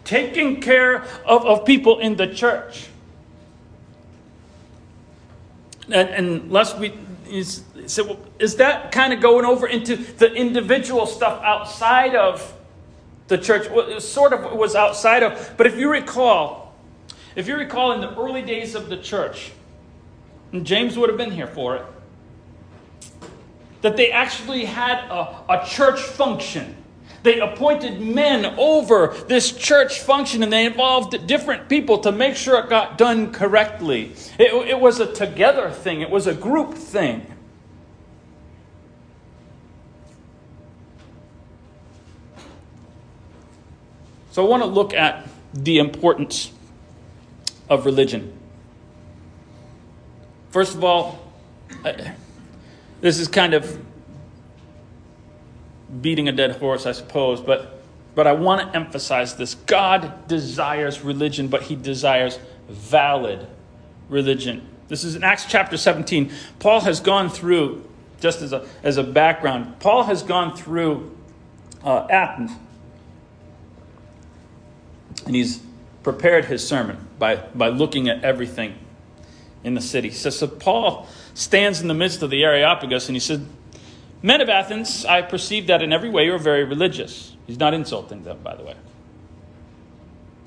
taking 0.04 0.60
care 0.60 1.02
of, 1.24 1.44
of 1.46 1.64
people 1.64 1.98
in 1.98 2.16
the 2.16 2.26
church. 2.26 2.88
And, 5.86 6.08
and 6.08 6.52
lest 6.52 6.78
we 6.78 6.92
is, 7.28 7.64
is 8.38 8.56
that 8.56 8.92
kind 8.92 9.12
of 9.12 9.20
going 9.20 9.44
over 9.44 9.66
into 9.66 9.96
the 9.96 10.32
individual 10.32 11.06
stuff 11.06 11.42
outside 11.42 12.14
of 12.14 12.54
the 13.28 13.38
church? 13.38 13.68
Well, 13.70 13.88
it 13.88 14.00
sort 14.00 14.32
of 14.32 14.52
was 14.52 14.74
outside 14.74 15.22
of, 15.22 15.54
but 15.56 15.66
if 15.66 15.76
you 15.76 15.90
recall, 15.90 16.74
if 17.34 17.48
you 17.48 17.56
recall 17.56 17.92
in 17.92 18.00
the 18.00 18.14
early 18.16 18.42
days 18.42 18.74
of 18.74 18.88
the 18.88 18.96
church, 18.96 19.52
and 20.52 20.64
James 20.66 20.96
would 20.96 21.08
have 21.08 21.18
been 21.18 21.32
here 21.32 21.48
for 21.48 21.76
it, 21.76 21.84
that 23.82 23.96
they 23.96 24.12
actually 24.12 24.64
had 24.64 24.98
a, 25.10 25.44
a 25.48 25.66
church 25.66 26.00
function. 26.00 26.76
They 27.24 27.40
appointed 27.40 28.02
men 28.02 28.44
over 28.58 29.16
this 29.28 29.50
church 29.50 30.00
function 30.00 30.42
and 30.42 30.52
they 30.52 30.66
involved 30.66 31.26
different 31.26 31.70
people 31.70 31.96
to 32.00 32.12
make 32.12 32.36
sure 32.36 32.60
it 32.60 32.68
got 32.68 32.98
done 32.98 33.32
correctly. 33.32 34.12
It, 34.38 34.52
it 34.68 34.78
was 34.78 35.00
a 35.00 35.10
together 35.10 35.70
thing, 35.70 36.02
it 36.02 36.10
was 36.10 36.26
a 36.26 36.34
group 36.34 36.74
thing. 36.74 37.26
So 44.32 44.44
I 44.44 44.48
want 44.48 44.62
to 44.62 44.68
look 44.68 44.92
at 44.92 45.26
the 45.54 45.78
importance 45.78 46.52
of 47.70 47.86
religion. 47.86 48.38
First 50.50 50.74
of 50.74 50.84
all, 50.84 51.32
this 53.00 53.18
is 53.18 53.28
kind 53.28 53.54
of 53.54 53.82
beating 56.00 56.28
a 56.28 56.32
dead 56.32 56.56
horse, 56.56 56.86
I 56.86 56.92
suppose, 56.92 57.40
but, 57.40 57.82
but 58.14 58.26
I 58.26 58.32
want 58.32 58.60
to 58.60 58.76
emphasize 58.76 59.36
this. 59.36 59.54
God 59.54 60.28
desires 60.28 61.02
religion, 61.02 61.48
but 61.48 61.62
he 61.62 61.76
desires 61.76 62.38
valid 62.68 63.46
religion. 64.08 64.68
This 64.88 65.04
is 65.04 65.16
in 65.16 65.24
Acts 65.24 65.46
chapter 65.46 65.76
17. 65.76 66.32
Paul 66.58 66.80
has 66.80 67.00
gone 67.00 67.30
through, 67.30 67.84
just 68.20 68.42
as 68.42 68.52
a, 68.52 68.66
as 68.82 68.96
a 68.96 69.02
background, 69.02 69.78
Paul 69.80 70.04
has 70.04 70.22
gone 70.22 70.56
through 70.56 71.16
uh, 71.82 72.06
Athens. 72.10 72.52
And 75.26 75.34
he's 75.34 75.62
prepared 76.02 76.44
his 76.46 76.66
sermon 76.66 77.08
by, 77.18 77.36
by 77.54 77.68
looking 77.68 78.08
at 78.08 78.24
everything 78.24 78.74
in 79.62 79.74
the 79.74 79.80
city. 79.80 80.10
So, 80.10 80.30
so 80.30 80.46
Paul 80.46 81.08
stands 81.32 81.80
in 81.80 81.88
the 81.88 81.94
midst 81.94 82.22
of 82.22 82.30
the 82.30 82.44
Areopagus 82.44 83.08
and 83.08 83.16
he 83.16 83.20
said, 83.20 83.46
Men 84.24 84.40
of 84.40 84.48
Athens, 84.48 85.04
I 85.04 85.20
perceive 85.20 85.66
that 85.66 85.82
in 85.82 85.92
every 85.92 86.08
way 86.08 86.24
you're 86.24 86.38
very 86.38 86.64
religious. 86.64 87.36
He's 87.46 87.58
not 87.58 87.74
insulting 87.74 88.22
them, 88.22 88.38
by 88.42 88.56
the 88.56 88.64
way. 88.64 88.74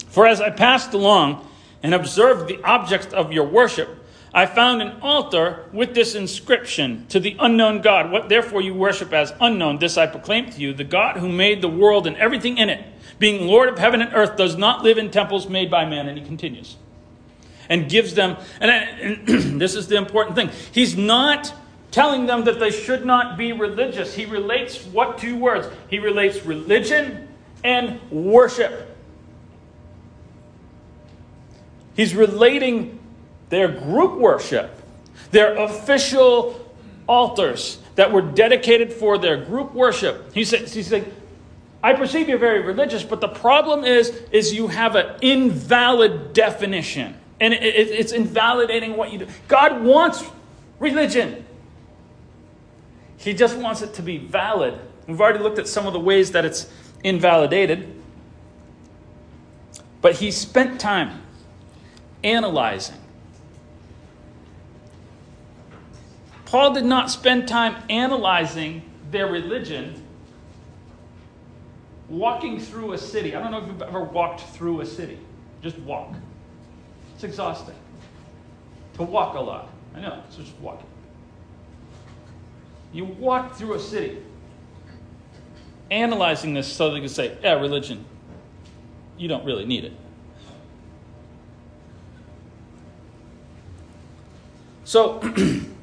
For 0.08 0.26
as 0.26 0.42
I 0.42 0.50
passed 0.50 0.96
along 0.96 1.48
and 1.84 1.94
observed 1.94 2.48
the 2.48 2.60
objects 2.64 3.14
of 3.14 3.32
your 3.32 3.44
worship, 3.44 4.04
I 4.34 4.48
found 4.48 4.82
an 4.82 5.00
altar 5.04 5.68
with 5.72 5.94
this 5.94 6.16
inscription 6.16 7.06
to 7.10 7.20
the 7.20 7.36
unknown 7.38 7.82
God. 7.82 8.10
What 8.10 8.30
therefore 8.30 8.62
you 8.62 8.74
worship 8.74 9.14
as 9.14 9.32
unknown, 9.40 9.78
this 9.78 9.96
I 9.96 10.08
proclaim 10.08 10.50
to 10.50 10.60
you 10.60 10.74
the 10.74 10.84
God 10.84 11.18
who 11.18 11.30
made 11.30 11.62
the 11.62 11.70
world 11.70 12.08
and 12.08 12.18
everything 12.18 12.58
in 12.58 12.70
it, 12.70 12.84
being 13.20 13.46
Lord 13.46 13.70
of 13.70 13.78
heaven 13.78 14.02
and 14.02 14.12
earth, 14.16 14.38
does 14.38 14.58
not 14.58 14.84
live 14.84 14.98
in 14.98 15.12
temples 15.12 15.48
made 15.48 15.70
by 15.70 15.86
man. 15.86 16.08
And 16.08 16.18
he 16.18 16.26
continues 16.26 16.78
and 17.70 17.88
gives 17.88 18.16
them, 18.16 18.38
and, 18.60 18.72
and 18.72 19.28
this 19.62 19.76
is 19.76 19.88
the 19.88 19.98
important 19.98 20.36
thing. 20.36 20.50
He's 20.72 20.98
not 20.98 21.54
telling 21.98 22.28
them 22.28 22.44
that 22.44 22.60
they 22.60 22.70
should 22.70 23.08
not 23.08 23.40
be 23.40 23.54
religious. 23.54 24.14
He 24.14 24.26
relates 24.26 24.86
what 24.86 25.18
two 25.18 25.36
words? 25.36 25.68
He 25.90 25.98
relates 25.98 26.46
religion 26.46 27.28
and 27.64 28.00
worship. 28.12 28.96
He's 31.96 32.14
relating 32.14 33.00
their 33.50 33.68
group 33.68 34.20
worship, 34.20 34.70
their 35.32 35.58
official 35.58 36.72
altars 37.08 37.80
that 37.96 38.12
were 38.12 38.22
dedicated 38.22 38.94
for 38.94 39.18
their 39.18 39.44
group 39.44 39.74
worship. 39.74 40.32
He 40.36 40.46
says, 40.46 40.72
he's 40.72 40.86
saying, 40.86 41.12
I 41.82 41.94
perceive 41.94 42.30
you're 42.30 42.38
very 42.38 42.62
religious, 42.62 43.02
but 43.02 43.22
the 43.22 43.28
problem 43.28 43.84
is, 43.84 44.10
is 44.32 44.54
you 44.54 44.68
have 44.68 44.96
an 44.96 45.16
invalid 45.24 46.34
definition. 46.34 47.16
And 47.40 47.56
it, 47.56 47.64
it, 47.64 47.90
it's 47.90 48.12
invalidating 48.12 48.96
what 48.96 49.12
you 49.12 49.18
do. 49.18 49.28
God 49.48 49.84
wants 49.84 50.24
religion. 50.78 51.44
He 53.18 53.34
just 53.34 53.58
wants 53.58 53.82
it 53.82 53.94
to 53.96 54.02
be 54.02 54.18
valid. 54.18 54.80
We've 55.08 55.20
already 55.20 55.40
looked 55.40 55.60
at 55.60 55.68
some 55.68 55.88
of 55.88 55.94
the 55.94 56.00
ways 56.00 56.32
that 56.32 56.46
it's 56.46 56.70
invalidated. 57.04 57.94
But 60.02 60.16
he 60.16 60.32
spent 60.32 60.80
time 60.80 61.22
analyzing. 62.24 62.98
Paul 66.46 66.74
did 66.74 66.86
not 66.86 67.12
spend 67.12 67.48
time 67.48 67.84
analyzing 67.90 68.84
their 69.12 69.28
religion 69.28 70.02
walking 72.08 72.60
through 72.60 72.94
a 72.94 72.98
city. 72.98 73.36
I 73.36 73.42
don't 73.42 73.52
know 73.52 73.62
if 73.62 73.68
you've 73.68 73.82
ever 73.82 74.04
walked 74.04 74.42
through 74.56 74.82
a 74.82 74.86
city. 74.86 75.20
Just 75.62 75.78
walk. 75.80 76.14
It's 77.16 77.24
exhausting. 77.24 77.76
To 78.94 79.04
walk 79.04 79.36
a 79.36 79.40
lot. 79.40 79.70
I 79.94 80.00
know, 80.00 80.24
it's 80.28 80.38
just 80.38 80.54
walking. 80.60 80.88
You 82.94 83.06
walk 83.06 83.56
through 83.56 83.74
a 83.74 83.80
city 83.80 84.18
analyzing 85.90 86.54
this 86.54 86.72
so 86.72 86.92
they 86.92 87.00
can 87.00 87.10
say, 87.10 87.38
yeah, 87.42 87.54
religion, 87.54 88.04
you 89.18 89.28
don't 89.28 89.46
really 89.46 89.66
need 89.66 89.86
it. 89.86 89.94
So, 94.84 95.22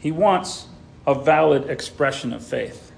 He 0.00 0.10
wants 0.10 0.66
a 1.06 1.14
valid 1.14 1.68
expression 1.68 2.32
of 2.32 2.44
faith. 2.44 2.90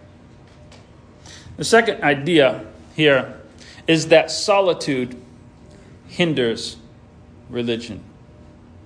The 1.57 1.65
second 1.65 2.03
idea 2.03 2.65
here 2.95 3.41
is 3.87 4.09
that 4.09 4.31
solitude 4.31 5.21
hinders 6.07 6.77
religion. 7.51 8.03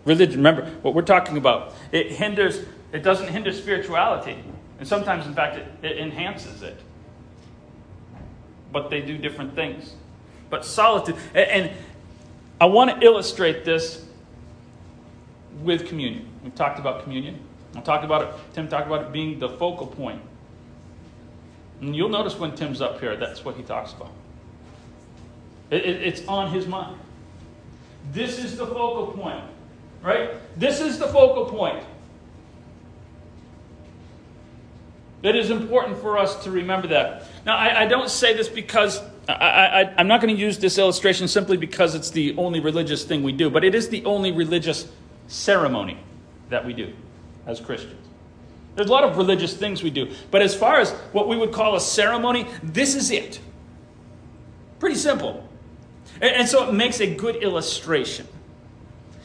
Religion, 0.04 0.38
remember 0.38 0.66
what 0.82 0.94
we're 0.94 1.02
talking 1.02 1.36
about. 1.36 1.74
It 1.92 2.12
hinders, 2.12 2.64
it 2.92 3.02
doesn't 3.02 3.28
hinder 3.28 3.52
spirituality. 3.52 4.38
And 4.78 4.86
sometimes, 4.86 5.26
in 5.26 5.34
fact, 5.34 5.56
it, 5.56 5.66
it 5.84 5.98
enhances 5.98 6.62
it. 6.62 6.78
But 8.72 8.90
they 8.90 9.00
do 9.00 9.16
different 9.16 9.54
things. 9.54 9.94
But 10.50 10.64
solitude, 10.64 11.16
and, 11.34 11.50
and 11.50 11.70
I 12.60 12.66
want 12.66 12.90
to 12.90 13.06
illustrate 13.06 13.64
this 13.64 14.04
with 15.62 15.86
communion. 15.86 16.28
We've 16.42 16.54
talked 16.54 16.78
about 16.78 17.02
communion. 17.02 17.40
I 17.74 17.80
talked 17.80 18.04
about 18.04 18.22
it, 18.22 18.28
Tim 18.54 18.68
talked 18.68 18.86
about 18.86 19.02
it 19.02 19.12
being 19.12 19.38
the 19.38 19.48
focal 19.48 19.86
point. 19.86 20.20
And 21.80 21.94
you'll 21.94 22.08
notice 22.08 22.36
when 22.36 22.54
Tim's 22.54 22.80
up 22.80 23.00
here, 23.00 23.16
that's 23.16 23.44
what 23.44 23.56
he 23.56 23.62
talks 23.62 23.92
about. 23.92 24.12
It, 25.70 25.84
it, 25.84 26.02
it's 26.02 26.26
on 26.26 26.50
his 26.52 26.66
mind. 26.66 26.98
This 28.12 28.38
is 28.38 28.56
the 28.56 28.66
focal 28.66 29.08
point, 29.08 29.44
right? 30.02 30.30
This 30.58 30.80
is 30.80 30.98
the 30.98 31.08
focal 31.08 31.46
point. 31.46 31.84
It 35.26 35.34
is 35.34 35.50
important 35.50 35.98
for 35.98 36.18
us 36.18 36.44
to 36.44 36.52
remember 36.52 36.86
that. 36.88 37.24
Now, 37.44 37.56
I, 37.56 37.82
I 37.82 37.86
don't 37.86 38.08
say 38.08 38.32
this 38.32 38.48
because 38.48 39.00
I, 39.28 39.92
I'm 39.98 40.06
not 40.06 40.20
going 40.20 40.32
to 40.32 40.40
use 40.40 40.56
this 40.56 40.78
illustration 40.78 41.26
simply 41.26 41.56
because 41.56 41.96
it's 41.96 42.10
the 42.10 42.36
only 42.36 42.60
religious 42.60 43.02
thing 43.02 43.24
we 43.24 43.32
do, 43.32 43.50
but 43.50 43.64
it 43.64 43.74
is 43.74 43.88
the 43.88 44.04
only 44.04 44.30
religious 44.30 44.88
ceremony 45.26 45.98
that 46.48 46.64
we 46.64 46.72
do 46.72 46.92
as 47.44 47.58
Christians. 47.58 48.06
There's 48.76 48.88
a 48.88 48.92
lot 48.92 49.02
of 49.02 49.16
religious 49.16 49.56
things 49.56 49.82
we 49.82 49.90
do, 49.90 50.14
but 50.30 50.42
as 50.42 50.54
far 50.54 50.78
as 50.78 50.92
what 51.10 51.26
we 51.26 51.36
would 51.36 51.50
call 51.50 51.74
a 51.74 51.80
ceremony, 51.80 52.46
this 52.62 52.94
is 52.94 53.10
it. 53.10 53.40
Pretty 54.78 54.94
simple. 54.94 55.48
And, 56.20 56.36
and 56.36 56.48
so 56.48 56.68
it 56.68 56.72
makes 56.72 57.00
a 57.00 57.12
good 57.12 57.36
illustration. 57.36 58.28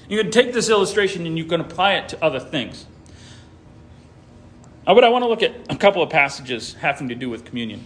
You 0.09 0.19
can 0.19 0.31
take 0.31 0.51
this 0.51 0.67
illustration 0.67 1.27
and 1.27 1.37
you 1.37 1.45
can 1.45 1.61
apply 1.61 1.93
it 1.93 2.09
to 2.09 2.23
other 2.23 2.39
things. 2.39 2.87
Uh, 4.91 4.93
but 4.93 5.05
I 5.05 5.07
want 5.07 5.23
to 5.23 5.29
look 5.29 5.41
at 5.41 5.55
a 5.69 5.77
couple 5.77 6.03
of 6.03 6.09
passages 6.09 6.73
having 6.73 7.07
to 7.07 7.15
do 7.15 7.29
with 7.29 7.45
communion. 7.45 7.85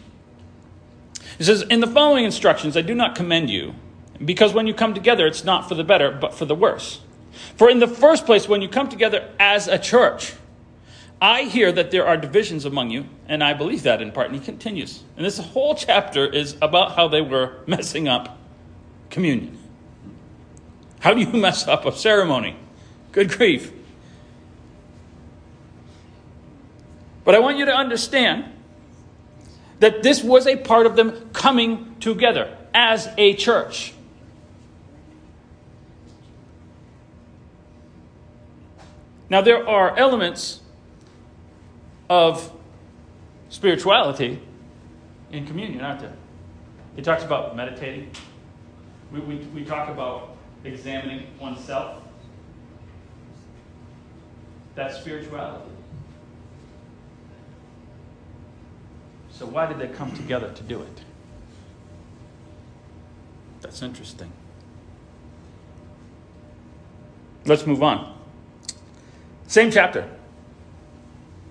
It 1.37 1.43
says, 1.43 1.61
In 1.61 1.79
the 1.79 1.85
following 1.85 2.25
instructions, 2.25 2.75
I 2.75 2.81
do 2.81 2.95
not 2.95 3.13
commend 3.13 3.51
you, 3.51 3.75
because 4.23 4.55
when 4.55 4.65
you 4.65 4.73
come 4.73 4.95
together, 4.95 5.27
it's 5.27 5.43
not 5.43 5.69
for 5.69 5.75
the 5.75 5.83
better, 5.83 6.09
but 6.09 6.33
for 6.33 6.45
the 6.45 6.55
worse. 6.55 7.01
For 7.57 7.69
in 7.69 7.77
the 7.77 7.87
first 7.87 8.25
place, 8.25 8.49
when 8.49 8.63
you 8.63 8.67
come 8.67 8.89
together 8.89 9.29
as 9.39 9.67
a 9.67 9.77
church, 9.77 10.33
I 11.21 11.43
hear 11.43 11.71
that 11.73 11.91
there 11.91 12.07
are 12.07 12.17
divisions 12.17 12.65
among 12.65 12.89
you, 12.89 13.05
and 13.27 13.43
I 13.43 13.53
believe 13.53 13.83
that 13.83 14.01
in 14.01 14.11
part. 14.11 14.31
And 14.31 14.39
he 14.39 14.43
continues. 14.43 15.03
And 15.15 15.23
this 15.23 15.37
whole 15.37 15.75
chapter 15.75 16.25
is 16.25 16.57
about 16.59 16.95
how 16.95 17.07
they 17.07 17.21
were 17.21 17.57
messing 17.67 18.07
up 18.07 18.35
communion. 19.11 19.59
How 21.01 21.13
do 21.13 21.19
you 21.19 21.27
mess 21.39 21.67
up 21.67 21.85
a 21.85 21.91
ceremony? 21.91 22.55
Good 23.11 23.29
grief. 23.29 23.71
But 27.25 27.35
I 27.35 27.39
want 27.39 27.57
you 27.57 27.65
to 27.65 27.75
understand 27.75 28.45
that 29.79 30.03
this 30.03 30.23
was 30.23 30.47
a 30.47 30.55
part 30.55 30.85
of 30.85 30.95
them 30.95 31.29
coming 31.33 31.95
together 31.99 32.55
as 32.73 33.09
a 33.17 33.33
church. 33.33 33.93
Now, 39.29 39.41
there 39.41 39.67
are 39.67 39.97
elements 39.97 40.61
of 42.09 42.51
spirituality 43.49 44.39
in 45.31 45.47
communion, 45.47 45.83
aren't 45.83 46.01
there? 46.01 46.13
He 46.95 47.01
talks 47.01 47.23
about 47.23 47.55
meditating. 47.55 48.11
We, 49.11 49.19
we, 49.21 49.35
we 49.53 49.65
talk 49.65 49.89
about 49.89 50.37
examining 50.63 51.25
oneself. 51.39 52.03
That's 54.75 54.97
spirituality. 54.97 55.74
So, 59.37 59.45
why 59.45 59.65
did 59.65 59.79
they 59.79 59.87
come 59.89 60.13
together 60.13 60.49
to 60.49 60.63
do 60.63 60.81
it? 60.81 61.01
That's 63.59 63.81
interesting. 63.81 64.31
Let's 67.45 67.67
move 67.67 67.83
on. 67.83 68.17
Same 69.47 69.71
chapter. 69.71 70.09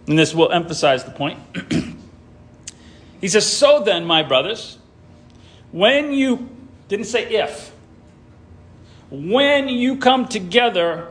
And 0.07 0.19
this 0.19 0.35
will 0.35 0.51
emphasize 0.51 1.05
the 1.05 1.11
point. 1.11 1.39
he 3.21 3.29
says, 3.29 3.51
So 3.51 3.81
then, 3.81 4.07
my 4.07 4.23
brothers, 4.23 4.79
when 5.71 6.13
you, 6.13 6.49
didn't 6.89 7.07
say 7.07 7.35
if, 7.35 7.71
when 9.11 9.69
you 9.69 9.99
come 9.99 10.27
together 10.27 11.09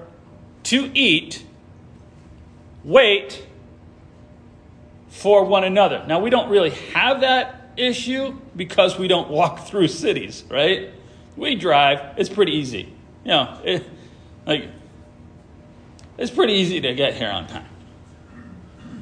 to 0.64 0.90
eat, 0.96 1.46
wait 2.84 3.46
for 5.14 5.46
one 5.46 5.64
another. 5.64 6.04
Now, 6.08 6.20
we 6.20 6.32
don't 6.32 6.50
really 6.50 6.72
have 6.72 7.22
that 7.22 7.72
issue 7.78 8.40
because 8.56 8.98
we 8.98 9.08
don't 9.08 9.30
walk 9.30 9.68
through 9.68 9.88
cities, 9.88 10.44
right? 10.50 10.90
We 11.38 11.54
drive, 11.54 12.18
it's 12.18 12.30
pretty 12.30 12.54
easy. 12.54 12.92
You 13.24 13.32
know, 13.32 13.62
it, 13.64 13.86
like, 14.46 14.70
it's 16.18 16.32
pretty 16.32 16.54
easy 16.54 16.82
to 16.82 16.96
get 16.96 17.14
here 17.14 17.30
on 17.30 17.46
time. 17.46 17.70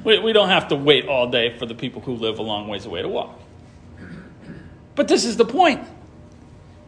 We, 0.04 0.18
we 0.18 0.34
don't 0.34 0.50
have 0.50 0.68
to 0.68 0.76
wait 0.76 1.08
all 1.08 1.30
day 1.30 1.56
for 1.58 1.64
the 1.64 1.74
people 1.74 2.02
who 2.02 2.14
live 2.14 2.38
a 2.38 2.42
long 2.42 2.68
ways 2.68 2.84
away 2.84 3.00
to 3.00 3.08
walk. 3.08 3.40
But 4.94 5.08
this 5.08 5.24
is 5.24 5.38
the 5.38 5.46
point. 5.46 5.82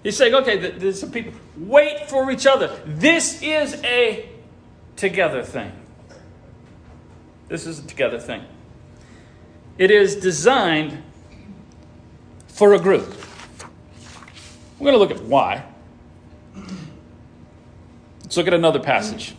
He's 0.02 0.18
saying, 0.18 0.34
okay, 0.34 0.70
there's 0.70 1.00
some 1.00 1.10
people, 1.10 1.32
wait 1.56 2.10
for 2.10 2.30
each 2.30 2.46
other. 2.46 2.78
This 2.84 3.42
is 3.42 3.82
a 3.84 4.28
together 4.96 5.42
thing. 5.42 5.72
This 7.48 7.66
is 7.66 7.78
a 7.78 7.86
together 7.86 8.18
thing. 8.18 8.44
It 9.76 9.90
is 9.90 10.16
designed 10.16 11.02
for 12.46 12.74
a 12.74 12.78
group. 12.78 13.08
We're 14.78 14.92
going 14.92 14.94
to 14.94 14.98
look 14.98 15.10
at 15.10 15.22
why. 15.24 15.64
Let's 18.22 18.36
look 18.36 18.46
at 18.46 18.54
another 18.54 18.78
passage. 18.78 19.34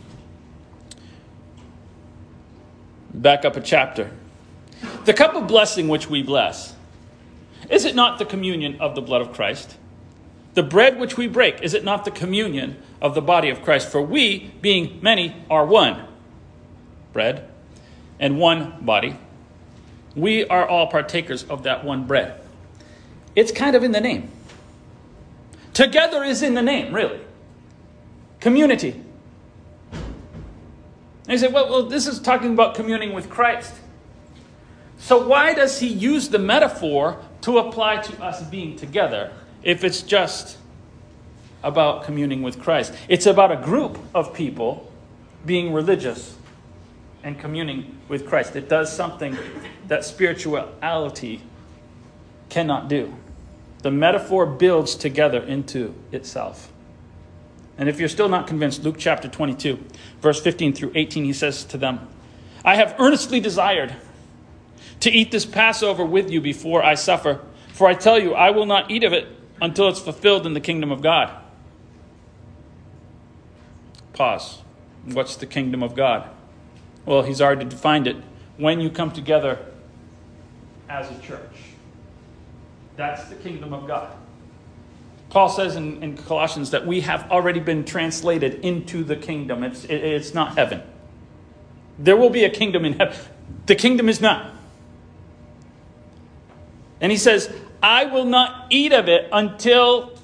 Back 3.14 3.44
up 3.46 3.56
a 3.56 3.60
chapter. 3.60 4.10
The 5.06 5.14
cup 5.14 5.34
of 5.34 5.46
blessing 5.46 5.88
which 5.88 6.10
we 6.10 6.22
bless, 6.22 6.74
is 7.70 7.84
it 7.84 7.94
not 7.94 8.18
the 8.18 8.26
communion 8.26 8.78
of 8.80 8.94
the 8.94 9.00
blood 9.00 9.22
of 9.22 9.32
Christ? 9.32 9.76
The 10.52 10.62
bread 10.62 10.98
which 10.98 11.16
we 11.16 11.26
break, 11.28 11.62
is 11.62 11.74
it 11.74 11.84
not 11.84 12.04
the 12.04 12.10
communion 12.10 12.76
of 13.00 13.14
the 13.14 13.22
body 13.22 13.48
of 13.48 13.62
Christ? 13.62 13.88
For 13.88 14.02
we, 14.02 14.52
being 14.60 14.98
many, 15.02 15.34
are 15.48 15.64
one 15.64 16.06
bread 17.12 17.48
and 18.20 18.38
one 18.38 18.84
body. 18.84 19.16
We 20.16 20.46
are 20.46 20.66
all 20.66 20.86
partakers 20.86 21.44
of 21.44 21.62
that 21.64 21.84
one 21.84 22.06
bread. 22.06 22.40
It's 23.36 23.52
kind 23.52 23.76
of 23.76 23.84
in 23.84 23.92
the 23.92 24.00
name. 24.00 24.30
Together 25.74 26.24
is 26.24 26.42
in 26.42 26.54
the 26.54 26.62
name, 26.62 26.94
really. 26.94 27.20
Community. 28.40 29.02
And 29.92 31.32
you 31.32 31.38
say, 31.38 31.48
well, 31.48 31.68
well, 31.68 31.82
this 31.82 32.06
is 32.06 32.18
talking 32.18 32.54
about 32.54 32.74
communing 32.74 33.12
with 33.12 33.28
Christ. 33.28 33.74
So 34.98 35.26
why 35.26 35.52
does 35.52 35.78
he 35.80 35.88
use 35.88 36.30
the 36.30 36.38
metaphor 36.38 37.20
to 37.42 37.58
apply 37.58 37.98
to 37.98 38.24
us 38.24 38.42
being 38.42 38.76
together 38.76 39.32
if 39.62 39.84
it's 39.84 40.00
just 40.00 40.56
about 41.62 42.04
communing 42.04 42.42
with 42.42 42.58
Christ? 42.58 42.94
It's 43.08 43.26
about 43.26 43.52
a 43.52 43.56
group 43.56 43.98
of 44.14 44.32
people 44.32 44.90
being 45.44 45.74
religious 45.74 46.36
and 47.26 47.40
communing 47.40 47.98
with 48.06 48.24
Christ. 48.24 48.54
It 48.54 48.68
does 48.68 48.94
something 48.94 49.36
that 49.88 50.04
spirituality 50.04 51.42
cannot 52.48 52.88
do. 52.88 53.12
The 53.82 53.90
metaphor 53.90 54.46
builds 54.46 54.94
together 54.94 55.42
into 55.42 55.92
itself. 56.12 56.72
And 57.76 57.88
if 57.88 57.98
you're 57.98 58.08
still 58.08 58.28
not 58.28 58.46
convinced, 58.46 58.84
Luke 58.84 58.94
chapter 58.96 59.26
22, 59.26 59.84
verse 60.20 60.40
15 60.40 60.72
through 60.72 60.92
18, 60.94 61.24
he 61.24 61.32
says 61.32 61.64
to 61.64 61.76
them, 61.76 62.06
I 62.64 62.76
have 62.76 62.94
earnestly 62.96 63.40
desired 63.40 63.96
to 65.00 65.10
eat 65.10 65.32
this 65.32 65.44
Passover 65.44 66.04
with 66.04 66.30
you 66.30 66.40
before 66.40 66.84
I 66.84 66.94
suffer, 66.94 67.40
for 67.72 67.88
I 67.88 67.94
tell 67.94 68.20
you, 68.20 68.34
I 68.34 68.50
will 68.50 68.66
not 68.66 68.88
eat 68.88 69.02
of 69.02 69.12
it 69.12 69.26
until 69.60 69.88
it's 69.88 70.00
fulfilled 70.00 70.46
in 70.46 70.54
the 70.54 70.60
kingdom 70.60 70.92
of 70.92 71.02
God. 71.02 71.36
Pause. 74.12 74.62
What's 75.06 75.34
the 75.34 75.46
kingdom 75.46 75.82
of 75.82 75.96
God? 75.96 76.30
Well, 77.06 77.22
he's 77.22 77.40
already 77.40 77.64
defined 77.64 78.06
it. 78.06 78.16
When 78.56 78.80
you 78.80 78.90
come 78.90 79.12
together 79.12 79.64
as 80.88 81.10
a 81.10 81.18
church, 81.20 81.56
that's 82.96 83.24
the 83.28 83.36
kingdom 83.36 83.72
of 83.72 83.86
God. 83.86 84.14
Paul 85.30 85.48
says 85.48 85.76
in, 85.76 86.02
in 86.02 86.16
Colossians 86.16 86.70
that 86.70 86.86
we 86.86 87.00
have 87.02 87.30
already 87.30 87.60
been 87.60 87.84
translated 87.84 88.64
into 88.64 89.04
the 89.04 89.16
kingdom. 89.16 89.62
It's, 89.62 89.84
it, 89.84 89.94
it's 89.94 90.34
not 90.34 90.56
heaven. 90.56 90.82
There 91.98 92.16
will 92.16 92.30
be 92.30 92.44
a 92.44 92.50
kingdom 92.50 92.84
in 92.84 92.94
heaven. 92.94 93.16
The 93.66 93.74
kingdom 93.74 94.08
is 94.08 94.20
not. 94.20 94.54
And 97.00 97.12
he 97.12 97.18
says, 97.18 97.54
I 97.82 98.06
will 98.06 98.24
not 98.24 98.66
eat 98.70 98.92
of 98.92 99.08
it 99.08 99.28
until 99.32 100.18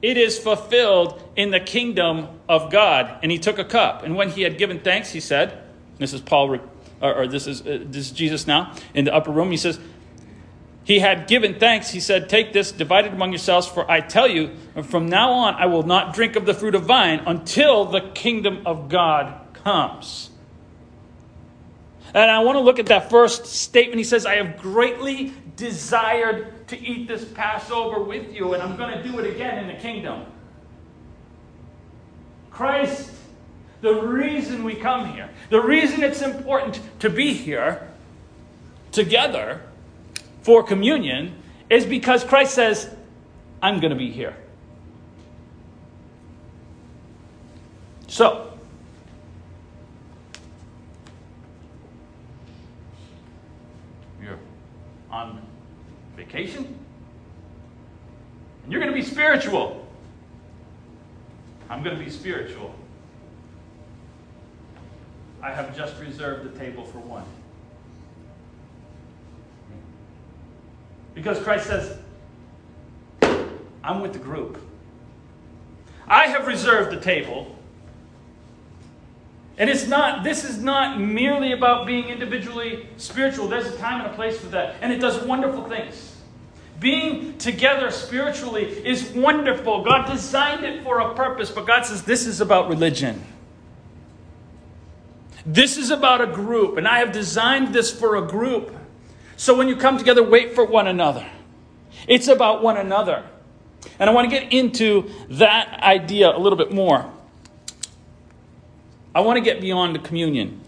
it 0.00 0.16
is 0.16 0.38
fulfilled 0.38 1.22
in 1.36 1.50
the 1.50 1.60
kingdom 1.60 2.28
of 2.48 2.70
God. 2.72 3.18
And 3.22 3.30
he 3.30 3.38
took 3.38 3.58
a 3.58 3.64
cup. 3.64 4.02
And 4.02 4.16
when 4.16 4.30
he 4.30 4.42
had 4.42 4.56
given 4.56 4.80
thanks, 4.80 5.12
he 5.12 5.20
said, 5.20 5.62
This 6.00 6.14
is 6.14 6.22
Paul, 6.22 6.58
or, 7.00 7.14
or 7.14 7.28
this, 7.28 7.46
is, 7.46 7.60
uh, 7.60 7.78
this 7.84 8.06
is 8.06 8.12
Jesus 8.12 8.46
now 8.46 8.74
in 8.94 9.04
the 9.04 9.14
upper 9.14 9.30
room. 9.30 9.50
He 9.50 9.58
says, 9.58 9.78
He 10.82 10.98
had 10.98 11.28
given 11.28 11.58
thanks. 11.60 11.90
He 11.90 12.00
said, 12.00 12.28
Take 12.30 12.54
this, 12.54 12.72
divide 12.72 13.04
it 13.04 13.12
among 13.12 13.32
yourselves, 13.32 13.66
for 13.66 13.88
I 13.88 14.00
tell 14.00 14.26
you, 14.26 14.56
from 14.82 15.08
now 15.08 15.30
on 15.30 15.54
I 15.54 15.66
will 15.66 15.82
not 15.82 16.14
drink 16.14 16.36
of 16.36 16.46
the 16.46 16.54
fruit 16.54 16.74
of 16.74 16.84
vine 16.84 17.20
until 17.26 17.84
the 17.84 18.00
kingdom 18.00 18.66
of 18.66 18.88
God 18.88 19.38
comes. 19.52 20.30
And 22.14 22.30
I 22.30 22.40
want 22.40 22.56
to 22.56 22.60
look 22.60 22.78
at 22.78 22.86
that 22.86 23.10
first 23.10 23.46
statement. 23.46 23.98
He 23.98 24.04
says, 24.04 24.26
I 24.26 24.36
have 24.36 24.56
greatly 24.58 25.32
desired 25.56 26.66
to 26.68 26.80
eat 26.80 27.06
this 27.06 27.24
Passover 27.24 28.02
with 28.02 28.32
you, 28.32 28.54
and 28.54 28.62
I'm 28.62 28.76
going 28.76 28.96
to 28.96 29.02
do 29.02 29.18
it 29.18 29.30
again 29.30 29.58
in 29.58 29.66
the 29.68 29.80
kingdom. 29.80 30.24
Christ, 32.50 33.12
the 33.80 33.94
reason 33.94 34.64
we 34.64 34.74
come 34.74 35.12
here, 35.12 35.30
the 35.48 35.60
reason 35.60 36.02
it's 36.02 36.22
important 36.22 36.80
to 37.00 37.08
be 37.08 37.32
here 37.32 37.88
together 38.92 39.62
for 40.42 40.62
communion 40.62 41.34
is 41.68 41.86
because 41.86 42.24
Christ 42.24 42.54
says, 42.54 42.94
I'm 43.62 43.80
going 43.80 43.90
to 43.90 43.96
be 43.96 44.10
here. 44.10 44.36
So, 48.08 48.52
you're 54.20 54.38
on 55.10 55.40
vacation. 56.16 56.76
And 58.64 58.72
you're 58.72 58.80
going 58.80 58.92
to 58.92 58.98
be 58.98 59.06
spiritual. 59.06 59.86
I'm 61.68 61.84
going 61.84 61.96
to 61.96 62.04
be 62.04 62.10
spiritual. 62.10 62.74
I 65.42 65.52
have 65.52 65.76
just 65.76 65.98
reserved 66.00 66.52
the 66.52 66.58
table 66.58 66.84
for 66.84 66.98
one. 66.98 67.24
Because 71.14 71.38
Christ 71.42 71.66
says, 71.66 71.98
I'm 73.82 74.00
with 74.00 74.12
the 74.12 74.18
group. 74.18 74.58
I 76.06 76.26
have 76.26 76.46
reserved 76.46 76.96
the 76.96 77.00
table 77.00 77.56
and 79.60 79.68
it's 79.68 79.86
not, 79.86 80.24
this 80.24 80.42
is 80.42 80.56
not 80.56 80.98
merely 80.98 81.52
about 81.52 81.86
being 81.86 82.08
individually 82.08 82.88
spiritual. 82.96 83.46
There's 83.46 83.66
a 83.66 83.76
time 83.76 84.00
and 84.00 84.10
a 84.10 84.14
place 84.14 84.38
for 84.38 84.46
that. 84.46 84.76
And 84.80 84.90
it 84.90 85.00
does 85.00 85.22
wonderful 85.22 85.68
things. 85.68 86.16
Being 86.80 87.36
together 87.36 87.90
spiritually 87.90 88.64
is 88.64 89.10
wonderful. 89.10 89.84
God 89.84 90.10
designed 90.10 90.64
it 90.64 90.82
for 90.82 91.00
a 91.00 91.12
purpose, 91.12 91.50
but 91.50 91.66
God 91.66 91.84
says 91.84 92.04
this 92.04 92.26
is 92.26 92.40
about 92.40 92.70
religion. 92.70 93.22
This 95.46 95.76
is 95.76 95.90
about 95.90 96.20
a 96.20 96.26
group, 96.26 96.76
and 96.76 96.86
I 96.86 96.98
have 96.98 97.12
designed 97.12 97.74
this 97.74 97.90
for 97.90 98.16
a 98.16 98.22
group. 98.22 98.74
So 99.36 99.56
when 99.56 99.68
you 99.68 99.76
come 99.76 99.96
together, 99.96 100.22
wait 100.22 100.54
for 100.54 100.64
one 100.64 100.86
another. 100.86 101.26
It's 102.06 102.28
about 102.28 102.62
one 102.62 102.76
another. 102.76 103.24
And 103.98 104.10
I 104.10 104.12
want 104.12 104.30
to 104.30 104.38
get 104.38 104.52
into 104.52 105.10
that 105.30 105.80
idea 105.82 106.34
a 106.34 106.38
little 106.38 106.58
bit 106.58 106.72
more. 106.72 107.10
I 109.14 109.20
want 109.20 109.38
to 109.38 109.40
get 109.40 109.60
beyond 109.60 109.94
the 109.94 109.98
communion. 109.98 110.60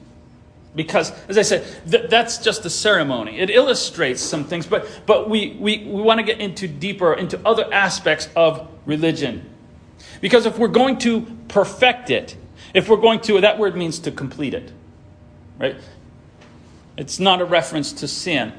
Because, 0.75 1.13
as 1.29 1.37
I 1.37 1.43
said, 1.43 1.67
th- 1.91 2.09
that's 2.09 2.39
just 2.39 2.65
a 2.65 2.71
ceremony. 2.71 3.39
It 3.39 3.51
illustrates 3.51 4.23
some 4.23 4.45
things, 4.45 4.67
but, 4.67 4.89
but 5.05 5.29
we, 5.29 5.51
we, 5.61 5.85
we 5.85 6.01
want 6.01 6.19
to 6.19 6.25
get 6.25 6.41
into 6.41 6.67
deeper, 6.67 7.13
into 7.13 7.39
other 7.47 7.73
aspects 7.73 8.31
of 8.35 8.69
religion. 8.87 9.49
Because 10.23 10.47
if 10.47 10.59
we're 10.59 10.69
going 10.69 10.97
to 10.99 11.27
perfect 11.49 12.09
it, 12.09 12.37
if 12.75 12.89
we're 12.89 12.97
going 12.97 13.21
to, 13.21 13.41
that 13.41 13.59
word 13.59 13.77
means 13.77 13.99
to 14.01 14.11
complete 14.11 14.55
it, 14.55 14.73
right? 15.59 15.77
It's 16.97 17.19
not 17.19 17.41
a 17.41 17.45
reference 17.45 17.93
to 17.95 18.09
sin. 18.09 18.53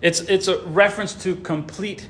It's, 0.00 0.20
it's 0.20 0.48
a 0.48 0.60
reference 0.66 1.14
to 1.22 1.36
complete 1.36 2.08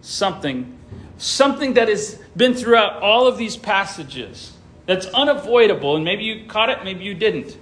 something, 0.00 0.78
something 1.18 1.74
that 1.74 1.88
has 1.88 2.20
been 2.36 2.54
throughout 2.54 3.02
all 3.02 3.26
of 3.26 3.38
these 3.38 3.56
passages 3.56 4.52
that's 4.86 5.06
unavoidable, 5.06 5.96
and 5.96 6.04
maybe 6.04 6.24
you 6.24 6.46
caught 6.46 6.70
it, 6.70 6.84
maybe 6.84 7.04
you 7.04 7.14
didn't, 7.14 7.56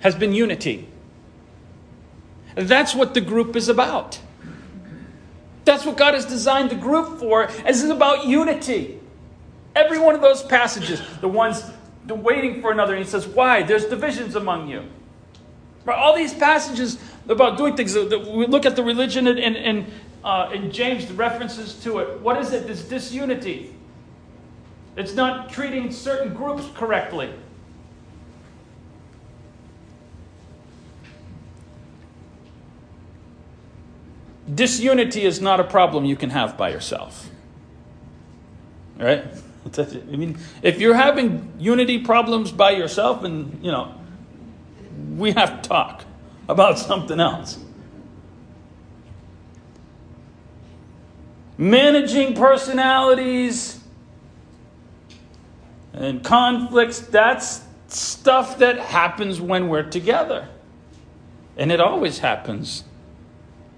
has 0.00 0.14
been 0.14 0.32
unity. 0.32 0.88
That's 2.56 2.94
what 2.94 3.14
the 3.14 3.20
group 3.20 3.56
is 3.56 3.68
about. 3.68 4.20
That's 5.64 5.86
what 5.86 5.96
God 5.96 6.14
has 6.14 6.26
designed 6.26 6.70
the 6.70 6.76
group 6.76 7.18
for, 7.18 7.48
is 7.66 7.82
about 7.84 8.26
unity. 8.26 9.00
Every 9.74 9.98
one 9.98 10.14
of 10.14 10.20
those 10.20 10.42
passages, 10.42 11.02
the 11.20 11.28
ones 11.28 11.70
the 12.06 12.14
waiting 12.14 12.60
for 12.60 12.70
another, 12.70 12.94
and 12.94 13.04
he 13.04 13.10
says, 13.10 13.26
Why? 13.26 13.62
There's 13.62 13.86
divisions 13.86 14.36
among 14.36 14.68
you. 14.68 14.84
Right? 15.84 15.98
All 15.98 16.14
these 16.14 16.34
passages 16.34 16.98
about 17.28 17.58
doing 17.58 17.76
things, 17.76 17.94
we 17.94 18.46
look 18.46 18.66
at 18.66 18.76
the 18.76 18.82
religion 18.82 19.26
and, 19.26 19.38
and, 19.38 19.86
uh, 20.22 20.50
in 20.54 20.70
James, 20.70 21.06
the 21.06 21.14
references 21.14 21.74
to 21.82 21.98
it. 21.98 22.20
What 22.20 22.38
is 22.40 22.52
it? 22.52 22.66
This 22.66 22.84
disunity. 22.84 23.74
It's 24.96 25.14
not 25.14 25.50
treating 25.50 25.90
certain 25.90 26.32
groups 26.32 26.66
correctly. 26.74 27.30
Disunity 34.52 35.24
is 35.24 35.40
not 35.40 35.58
a 35.58 35.64
problem 35.64 36.04
you 36.04 36.16
can 36.16 36.30
have 36.30 36.56
by 36.56 36.70
yourself. 36.70 37.30
Right? 38.98 39.24
I 39.78 40.16
mean, 40.16 40.38
if 40.62 40.80
you're 40.80 40.94
having 40.94 41.52
unity 41.58 41.98
problems 41.98 42.52
by 42.52 42.72
yourself, 42.72 43.24
and 43.24 43.64
you 43.64 43.72
know, 43.72 43.94
we 45.16 45.32
have 45.32 45.62
to 45.62 45.68
talk 45.68 46.04
about 46.48 46.78
something 46.90 47.20
else. 47.20 47.58
Managing 51.56 52.34
personalities 52.34 53.80
and 55.92 56.24
conflicts, 56.24 56.98
that's 56.98 57.62
stuff 57.86 58.58
that 58.58 58.78
happens 58.78 59.40
when 59.40 59.68
we're 59.68 59.88
together. 59.88 60.48
And 61.56 61.70
it 61.70 61.80
always 61.80 62.18
happens. 62.18 62.82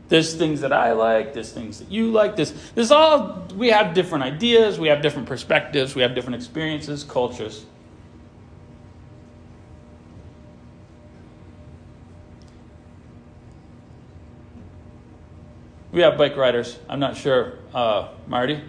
There's 0.08 0.34
things 0.34 0.60
that 0.60 0.72
I 0.72 0.92
like, 0.92 1.34
there's 1.34 1.50
things 1.50 1.80
that 1.80 1.90
you 1.90 2.12
like. 2.12 2.36
This 2.36 2.52
there's 2.74 2.92
all 2.92 3.46
we 3.56 3.68
have 3.68 3.92
different 3.92 4.22
ideas, 4.22 4.78
we 4.78 4.88
have 4.88 5.02
different 5.02 5.26
perspectives, 5.26 5.94
we 5.94 6.02
have 6.02 6.14
different 6.14 6.36
experiences, 6.36 7.02
cultures. 7.02 7.66
We 15.90 16.02
have 16.02 16.18
bike 16.18 16.36
riders. 16.36 16.78
I'm 16.90 17.00
not 17.00 17.16
sure, 17.16 17.54
uh, 17.72 18.08
Marty. 18.26 18.60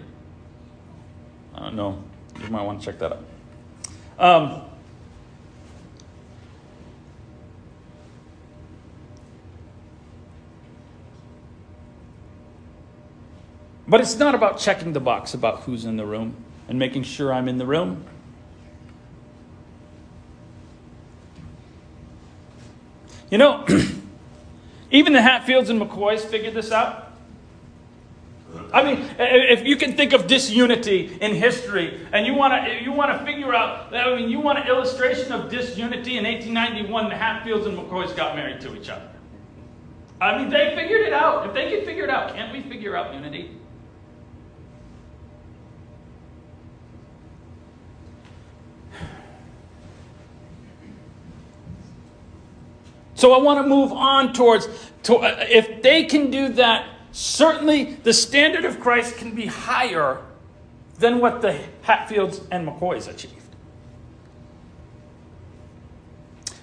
I 1.54 1.60
don't 1.60 1.76
know. 1.76 2.02
You 2.42 2.48
might 2.48 2.62
want 2.62 2.80
to 2.80 2.86
check 2.86 2.98
that 3.00 3.12
out. 3.12 3.24
Um, 4.18 4.67
but 13.88 14.00
it's 14.00 14.16
not 14.16 14.34
about 14.34 14.58
checking 14.58 14.92
the 14.92 15.00
box 15.00 15.32
about 15.34 15.60
who's 15.60 15.84
in 15.84 15.96
the 15.96 16.04
room 16.04 16.36
and 16.68 16.78
making 16.78 17.02
sure 17.02 17.32
I'm 17.32 17.48
in 17.48 17.56
the 17.56 17.66
room. 17.66 18.04
You 23.30 23.38
know, 23.38 23.66
even 24.90 25.12
the 25.14 25.22
Hatfields 25.22 25.70
and 25.70 25.80
McCoys 25.80 26.20
figured 26.20 26.54
this 26.54 26.70
out. 26.70 27.06
I 28.72 28.82
mean, 28.82 29.06
if 29.18 29.66
you 29.66 29.76
can 29.76 29.94
think 29.94 30.14
of 30.14 30.26
disunity 30.26 31.18
in 31.20 31.34
history 31.34 32.06
and 32.12 32.26
you 32.26 32.34
want 32.34 32.64
to 32.64 32.82
you 32.82 32.92
want 32.92 33.18
to 33.18 33.24
figure 33.24 33.54
out, 33.54 33.94
I 33.94 34.16
mean, 34.16 34.30
you 34.30 34.40
want 34.40 34.58
an 34.58 34.66
illustration 34.66 35.32
of 35.32 35.50
disunity 35.50 36.16
in 36.16 36.24
1891, 36.24 37.10
the 37.10 37.16
Hatfields 37.16 37.66
and 37.66 37.76
McCoys 37.76 38.16
got 38.16 38.36
married 38.36 38.60
to 38.62 38.74
each 38.74 38.88
other. 38.88 39.08
I 40.20 40.38
mean, 40.38 40.50
they 40.50 40.74
figured 40.74 41.02
it 41.02 41.12
out. 41.12 41.46
If 41.46 41.54
they 41.54 41.70
can 41.70 41.84
figure 41.84 42.04
it 42.04 42.10
out, 42.10 42.34
can't 42.34 42.52
we 42.52 42.62
figure 42.62 42.96
out 42.96 43.14
unity? 43.14 43.58
So 53.18 53.32
I 53.32 53.38
want 53.38 53.60
to 53.60 53.68
move 53.68 53.90
on 53.92 54.32
towards, 54.32 54.68
to, 55.02 55.16
uh, 55.16 55.44
if 55.48 55.82
they 55.82 56.04
can 56.04 56.30
do 56.30 56.50
that, 56.50 56.86
certainly 57.10 57.94
the 58.04 58.12
standard 58.12 58.64
of 58.64 58.78
Christ 58.78 59.16
can 59.16 59.34
be 59.34 59.46
higher 59.46 60.22
than 61.00 61.18
what 61.18 61.42
the 61.42 61.58
Hatfields 61.82 62.40
and 62.52 62.68
McCoys 62.68 63.08
achieved. 63.08 63.34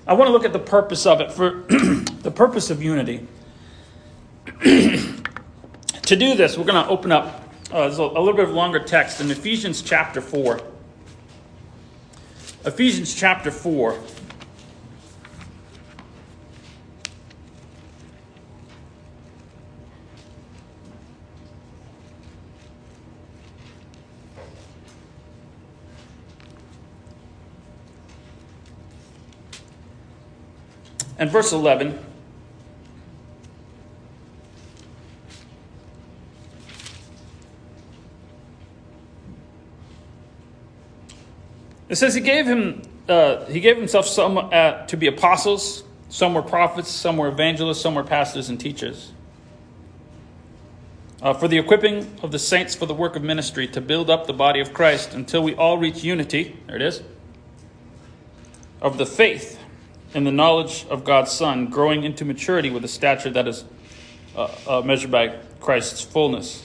I 0.08 0.14
want 0.14 0.30
to 0.30 0.32
look 0.32 0.46
at 0.46 0.54
the 0.54 0.60
purpose 0.60 1.06
of 1.06 1.20
it 1.20 1.30
for 1.30 1.64
the 1.68 2.32
purpose 2.34 2.70
of 2.70 2.82
unity. 2.82 3.28
to 4.62 6.16
do 6.16 6.36
this, 6.36 6.58
we're 6.58 6.64
going 6.64 6.82
to 6.82 6.90
open 6.90 7.12
up 7.12 7.52
uh, 7.74 7.80
a, 7.80 8.02
a 8.02 8.22
little 8.22 8.32
bit 8.32 8.46
of 8.46 8.52
longer 8.52 8.80
text 8.80 9.20
in 9.20 9.30
Ephesians 9.30 9.82
chapter 9.82 10.22
4. 10.22 10.62
Ephesians 12.64 13.14
chapter 13.14 13.52
4. 13.52 14.00
And 31.18 31.30
verse 31.30 31.52
11. 31.54 32.00
It 41.88 41.96
says 41.96 42.14
he 42.14 42.22
gave 42.22 42.46
him 42.46 42.82
uh, 43.08 43.46
he 43.46 43.60
gave 43.60 43.78
himself 43.78 44.08
some 44.08 44.38
uh, 44.38 44.86
to 44.88 44.98
be 44.98 45.08
apostles, 45.08 45.84
some 46.10 46.34
were 46.34 46.42
prophets, 46.42 46.90
some 46.90 47.18
were 47.18 47.28
evangelists, 47.28 47.82
some 47.82 47.94
were 47.94 48.04
pastors 48.04 48.50
and 48.50 48.60
teachers. 48.60 49.12
Uh, 51.22 51.34
for 51.34 51.48
the 51.48 51.58
equipping 51.58 52.20
of 52.24 52.32
the 52.32 52.40
saints 52.40 52.76
for 52.76 52.86
the 52.86 52.94
work 52.94 53.16
of 53.16 53.24
ministry 53.24 53.68
to 53.68 53.80
build 53.80 54.10
up 54.10 54.28
the 54.28 54.34
body 54.34 54.60
of 54.60 54.74
Christ 54.74 55.14
until 55.14 55.44
we 55.44 55.54
all 55.56 55.78
reach 55.78 56.04
unity, 56.04 56.58
there 56.68 56.76
it 56.76 56.82
is, 56.82 57.04
of 58.82 58.98
the 58.98 59.06
faith 59.06 59.60
and 60.16 60.26
the 60.26 60.32
knowledge 60.32 60.86
of 60.90 61.04
God's 61.04 61.32
Son, 61.32 61.68
growing 61.68 62.06
into 62.06 62.24
maturity 62.24 62.70
with 62.70 62.86
a 62.86 62.88
stature 62.88 63.30
that 63.32 63.48
is 63.50 63.66
uh, 64.36 64.50
uh, 64.66 64.82
measured 64.82 65.12
by 65.12 65.38
Christ's 65.60 66.02
fullness. 66.02 66.64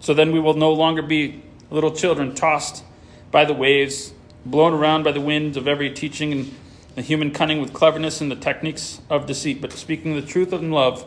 So 0.00 0.14
then 0.14 0.32
we 0.32 0.40
will 0.40 0.54
no 0.54 0.72
longer 0.72 1.02
be 1.02 1.42
little 1.70 1.92
children 1.92 2.34
tossed 2.34 2.82
by 3.30 3.44
the 3.44 3.52
waves, 3.52 4.14
blown 4.46 4.72
around 4.72 5.04
by 5.04 5.12
the 5.12 5.20
winds 5.20 5.58
of 5.58 5.68
every 5.68 5.90
teaching 5.90 6.32
and 6.32 6.54
the 6.94 7.02
human 7.02 7.30
cunning 7.30 7.60
with 7.60 7.74
cleverness 7.74 8.22
and 8.22 8.30
the 8.30 8.36
techniques 8.36 9.00
of 9.10 9.26
deceit, 9.26 9.60
but 9.60 9.72
speaking 9.72 10.14
the 10.14 10.22
truth 10.22 10.52
in 10.52 10.70
love, 10.70 11.06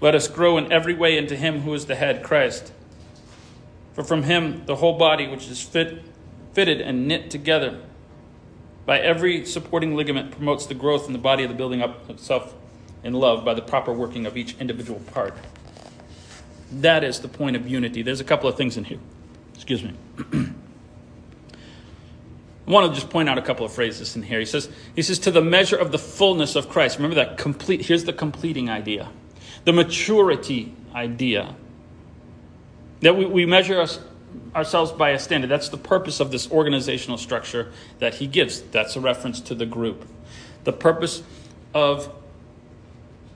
let 0.00 0.14
us 0.14 0.26
grow 0.26 0.56
in 0.56 0.72
every 0.72 0.94
way 0.94 1.18
into 1.18 1.36
Him 1.36 1.60
who 1.60 1.74
is 1.74 1.86
the 1.86 1.94
head, 1.94 2.22
Christ. 2.22 2.72
For 3.92 4.02
from 4.02 4.22
Him 4.22 4.64
the 4.64 4.76
whole 4.76 4.96
body, 4.96 5.26
which 5.26 5.48
is 5.48 5.60
fit, 5.60 6.02
fitted 6.54 6.80
and 6.80 7.06
knit 7.06 7.30
together 7.30 7.80
by 8.88 8.98
every 9.00 9.44
supporting 9.44 9.94
ligament, 9.94 10.30
promotes 10.30 10.64
the 10.64 10.72
growth 10.72 11.08
in 11.08 11.12
the 11.12 11.18
body 11.18 11.42
of 11.42 11.50
the 11.50 11.54
building 11.54 11.82
up 11.82 12.08
itself 12.08 12.54
in 13.04 13.12
love 13.12 13.44
by 13.44 13.52
the 13.52 13.60
proper 13.60 13.92
working 13.92 14.24
of 14.24 14.34
each 14.34 14.56
individual 14.58 14.98
part. 15.12 15.36
That 16.72 17.04
is 17.04 17.20
the 17.20 17.28
point 17.28 17.54
of 17.54 17.68
unity. 17.68 18.00
There's 18.00 18.22
a 18.22 18.24
couple 18.24 18.48
of 18.48 18.56
things 18.56 18.78
in 18.78 18.84
here. 18.84 18.98
Excuse 19.54 19.82
me. 19.82 19.92
I 20.32 20.54
want 22.70 22.88
to 22.88 22.94
just 22.98 23.10
point 23.10 23.28
out 23.28 23.36
a 23.36 23.42
couple 23.42 23.66
of 23.66 23.74
phrases 23.74 24.16
in 24.16 24.22
here. 24.22 24.38
He 24.38 24.46
says, 24.46 24.70
he 24.96 25.02
says, 25.02 25.18
to 25.18 25.30
the 25.30 25.42
measure 25.42 25.76
of 25.76 25.92
the 25.92 25.98
fullness 25.98 26.56
of 26.56 26.70
Christ. 26.70 26.96
Remember 26.96 27.16
that 27.16 27.36
complete, 27.36 27.84
here's 27.84 28.04
the 28.04 28.14
completing 28.14 28.70
idea, 28.70 29.10
the 29.66 29.74
maturity 29.74 30.74
idea. 30.94 31.54
That 33.02 33.18
we, 33.18 33.26
we 33.26 33.44
measure 33.44 33.82
us, 33.82 34.00
ourselves 34.54 34.92
by 34.92 35.10
a 35.10 35.18
standard. 35.18 35.50
That's 35.50 35.68
the 35.68 35.78
purpose 35.78 36.20
of 36.20 36.30
this 36.30 36.50
organizational 36.50 37.18
structure 37.18 37.72
that 37.98 38.14
he 38.14 38.26
gives. 38.26 38.60
That's 38.62 38.96
a 38.96 39.00
reference 39.00 39.40
to 39.42 39.54
the 39.54 39.66
group. 39.66 40.06
The 40.64 40.72
purpose 40.72 41.22
of 41.74 42.12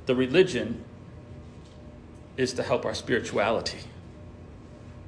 the 0.06 0.14
religion 0.14 0.84
is 2.36 2.52
to 2.54 2.62
help 2.62 2.84
our 2.84 2.94
spirituality. 2.94 3.78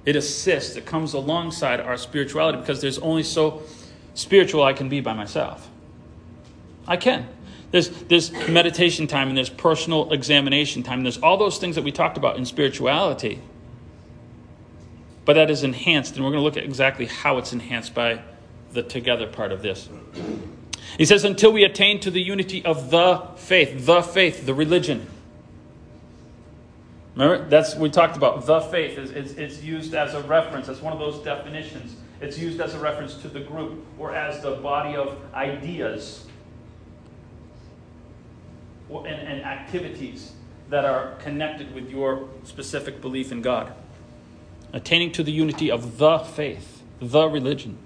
It 0.04 0.16
assists, 0.16 0.76
it 0.76 0.84
comes 0.84 1.14
alongside 1.14 1.80
our 1.80 1.96
spirituality 1.96 2.58
because 2.58 2.80
there's 2.80 2.98
only 2.98 3.22
so 3.22 3.62
spiritual 4.14 4.62
I 4.62 4.74
can 4.74 4.88
be 4.88 5.00
by 5.00 5.14
myself. 5.14 5.68
I 6.86 6.96
can. 6.96 7.28
There's, 7.70 7.88
there's 7.88 8.30
meditation 8.48 9.06
time 9.06 9.28
and 9.28 9.36
there's 9.36 9.48
personal 9.48 10.12
examination 10.12 10.82
time. 10.82 10.98
And 10.98 11.06
there's 11.06 11.18
all 11.18 11.36
those 11.36 11.58
things 11.58 11.74
that 11.74 11.82
we 11.82 11.90
talked 11.90 12.16
about 12.16 12.36
in 12.36 12.44
spirituality. 12.44 13.40
But 15.24 15.34
that 15.34 15.50
is 15.50 15.62
enhanced, 15.62 16.16
and 16.16 16.24
we're 16.24 16.32
going 16.32 16.40
to 16.40 16.44
look 16.44 16.56
at 16.56 16.64
exactly 16.64 17.06
how 17.06 17.38
it's 17.38 17.52
enhanced 17.52 17.94
by 17.94 18.22
the 18.72 18.82
together 18.82 19.26
part 19.26 19.52
of 19.52 19.62
this. 19.62 19.88
He 20.98 21.04
says, 21.04 21.24
until 21.24 21.52
we 21.52 21.64
attain 21.64 22.00
to 22.00 22.10
the 22.10 22.20
unity 22.20 22.64
of 22.64 22.90
the 22.90 23.26
faith, 23.36 23.86
the 23.86 24.02
faith, 24.02 24.46
the 24.46 24.54
religion. 24.54 25.06
Remember, 27.14 27.48
that's 27.48 27.76
we 27.76 27.90
talked 27.90 28.16
about. 28.16 28.44
The 28.44 28.60
faith 28.60 28.98
is 28.98 29.10
it's, 29.10 29.32
it's 29.32 29.62
used 29.62 29.94
as 29.94 30.14
a 30.14 30.20
reference. 30.22 30.66
That's 30.66 30.82
one 30.82 30.92
of 30.92 30.98
those 30.98 31.22
definitions. 31.24 31.96
It's 32.20 32.38
used 32.38 32.60
as 32.60 32.74
a 32.74 32.78
reference 32.78 33.14
to 33.18 33.28
the 33.28 33.40
group 33.40 33.84
or 33.98 34.14
as 34.14 34.42
the 34.42 34.52
body 34.56 34.96
of 34.96 35.16
ideas 35.32 36.26
and, 38.90 39.06
and 39.06 39.42
activities 39.42 40.32
that 40.70 40.84
are 40.84 41.14
connected 41.16 41.74
with 41.74 41.90
your 41.90 42.28
specific 42.44 43.00
belief 43.00 43.30
in 43.30 43.42
God. 43.42 43.72
Attaining 44.74 45.12
to 45.12 45.22
the 45.22 45.32
unity 45.32 45.70
of 45.70 45.98
the 45.98 46.18
faith, 46.18 46.82
the 47.00 47.28
religion, 47.28 47.78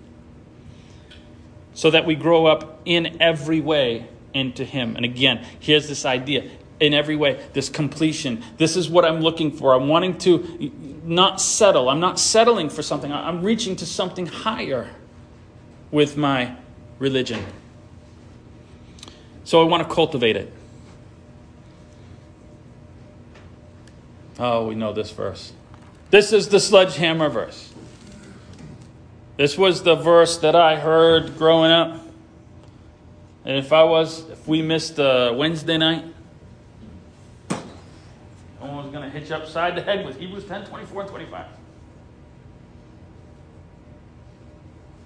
so 1.75 1.91
that 1.91 2.07
we 2.07 2.15
grow 2.15 2.47
up 2.47 2.81
in 2.87 3.21
every 3.21 3.61
way 3.61 4.09
into 4.33 4.65
Him. 4.65 4.97
And 4.97 5.05
again, 5.05 5.45
here's 5.61 5.87
this 5.87 6.07
idea 6.07 6.51
in 6.81 6.95
every 6.95 7.15
way, 7.15 7.45
this 7.53 7.69
completion. 7.69 8.43
This 8.57 8.75
is 8.75 8.89
what 8.89 9.05
I'm 9.05 9.21
looking 9.21 9.53
for. 9.53 9.75
I'm 9.75 9.89
wanting 9.89 10.17
to 10.19 10.73
not 11.05 11.41
settle. 11.43 11.91
I'm 11.91 12.01
not 12.01 12.19
settling 12.19 12.71
for 12.71 12.83
something. 12.83 13.13
I'm 13.13 13.43
reaching 13.43 13.77
to 13.77 13.87
something 13.87 14.27
higher 14.27 14.89
with 15.91 16.17
my 16.17 16.57
religion. 16.99 17.45
So 19.45 19.61
I 19.61 19.65
want 19.65 19.87
to 19.87 19.95
cultivate 19.95 20.37
it. 20.37 20.53
Oh, 24.39 24.69
we 24.69 24.75
know 24.75 24.93
this 24.93 25.11
verse. 25.11 25.53
This 26.11 26.33
is 26.33 26.49
the 26.49 26.59
sledgehammer 26.59 27.29
verse. 27.29 27.73
This 29.37 29.59
was 29.59 29.83
the 29.83 29.95
verse 29.95 30.39
that 30.39 30.57
I 30.57 30.77
heard 30.77 31.37
growing 31.37 31.71
up. 31.71 32.03
And 33.45 33.57
if 33.57 33.73
I 33.73 33.85
was, 33.85 34.29
if 34.31 34.49
we 34.49 34.63
missed 34.63 34.99
Wednesday 34.99 35.77
night, 35.77 36.05
someone 38.59 38.85
was 38.85 38.93
going 38.93 39.05
to 39.05 39.11
hit 39.11 39.29
you 39.29 39.37
upside 39.37 39.77
the 39.77 39.83
head 39.83 40.05
with 40.07 40.19
Hebrews 40.19 40.45
10 40.45 40.67
24 40.67 41.03
and 41.03 41.11
25. 41.11 41.47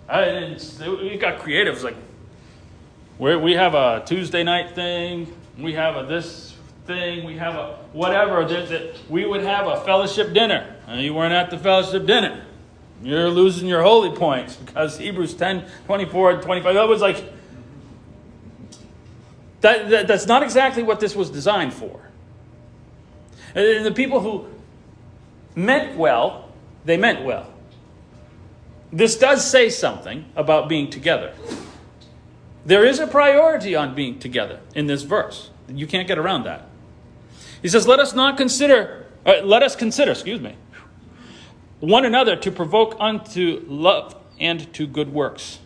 And 0.08 0.54
it 0.80 1.20
got 1.20 1.38
creative. 1.40 1.74
It's 1.74 1.84
like, 1.84 1.96
we 3.18 3.36
we 3.36 3.52
have 3.54 3.74
a 3.74 4.02
Tuesday 4.06 4.42
night 4.42 4.74
thing, 4.74 5.32
we 5.58 5.74
have 5.74 5.96
a 5.96 6.06
this 6.06 6.51
thing, 6.86 7.24
we 7.24 7.36
have 7.36 7.54
a 7.54 7.78
whatever. 7.92 8.44
That, 8.44 8.68
that 8.68 8.96
we 9.08 9.24
would 9.24 9.42
have 9.42 9.66
a 9.66 9.80
fellowship 9.84 10.32
dinner. 10.32 10.76
And 10.86 11.00
you 11.00 11.14
weren't 11.14 11.32
at 11.32 11.50
the 11.50 11.58
fellowship 11.58 12.06
dinner. 12.06 12.44
You're 13.02 13.30
losing 13.30 13.66
your 13.68 13.82
holy 13.82 14.16
points 14.16 14.56
because 14.56 14.98
Hebrews 14.98 15.34
10 15.34 15.64
24 15.86 16.30
and 16.32 16.42
25. 16.42 16.74
That 16.74 16.88
was 16.88 17.00
like, 17.00 17.24
that, 19.60 19.90
that, 19.90 20.06
that's 20.06 20.26
not 20.26 20.42
exactly 20.42 20.82
what 20.82 21.00
this 21.00 21.16
was 21.16 21.30
designed 21.30 21.72
for. 21.72 22.00
And 23.54 23.84
the 23.84 23.92
people 23.92 24.20
who 24.20 24.46
meant 25.54 25.96
well, 25.96 26.50
they 26.84 26.96
meant 26.96 27.24
well. 27.24 27.52
This 28.92 29.16
does 29.16 29.48
say 29.48 29.68
something 29.70 30.26
about 30.36 30.68
being 30.68 30.90
together. 30.90 31.34
There 32.64 32.84
is 32.84 32.98
a 32.98 33.06
priority 33.06 33.74
on 33.74 33.94
being 33.94 34.18
together 34.18 34.60
in 34.74 34.86
this 34.86 35.02
verse. 35.02 35.50
You 35.68 35.86
can't 35.86 36.06
get 36.06 36.18
around 36.18 36.44
that. 36.44 36.66
He 37.62 37.68
says, 37.68 37.86
"Let 37.86 38.00
us 38.00 38.12
not 38.14 38.36
consider, 38.36 39.06
uh, 39.24 39.42
let 39.44 39.62
us 39.62 39.76
consider, 39.76 40.10
excuse 40.10 40.40
me, 40.40 40.56
one 41.80 42.04
another 42.04 42.36
to 42.36 42.50
provoke 42.50 42.96
unto 43.00 43.64
love 43.66 44.14
and 44.38 44.72
to 44.74 44.86
good 44.86 45.12
works, 45.12 45.60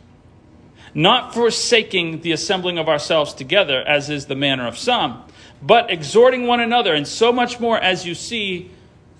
not 0.94 1.34
forsaking 1.34 2.20
the 2.20 2.32
assembling 2.32 2.78
of 2.78 2.88
ourselves 2.88 3.32
together, 3.32 3.82
as 3.82 4.10
is 4.10 4.26
the 4.26 4.36
manner 4.36 4.66
of 4.66 4.76
some." 4.78 5.24
but 5.62 5.90
exhorting 5.90 6.46
one 6.46 6.60
another, 6.60 6.94
and 6.94 7.06
so 7.06 7.32
much 7.32 7.58
more 7.60 7.78
as 7.78 8.06
you 8.06 8.14
see 8.14 8.70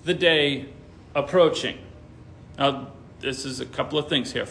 the 0.05 0.13
day 0.13 0.65
approaching. 1.15 1.77
Now, 2.57 2.87
this 3.19 3.45
is 3.45 3.59
a 3.59 3.65
couple 3.65 3.97
of 3.97 4.07
things 4.07 4.33
here. 4.33 4.47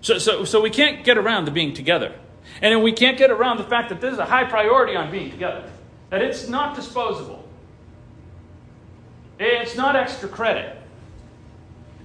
So, 0.00 0.18
so, 0.18 0.44
so 0.44 0.60
we 0.60 0.70
can't 0.70 1.04
get 1.04 1.18
around 1.18 1.46
the 1.46 1.50
being 1.50 1.74
together. 1.74 2.14
And 2.60 2.82
we 2.82 2.92
can't 2.92 3.18
get 3.18 3.30
around 3.30 3.56
the 3.56 3.64
fact 3.64 3.88
that 3.88 4.00
this 4.00 4.12
is 4.12 4.18
a 4.18 4.26
high 4.26 4.44
priority 4.44 4.94
on 4.94 5.10
being 5.10 5.30
together, 5.30 5.68
that 6.14 6.22
it's 6.22 6.46
not 6.46 6.76
disposable, 6.76 7.44
eh, 9.40 9.62
it's 9.62 9.74
not 9.74 9.96
extra 9.96 10.28
credit, 10.28 10.78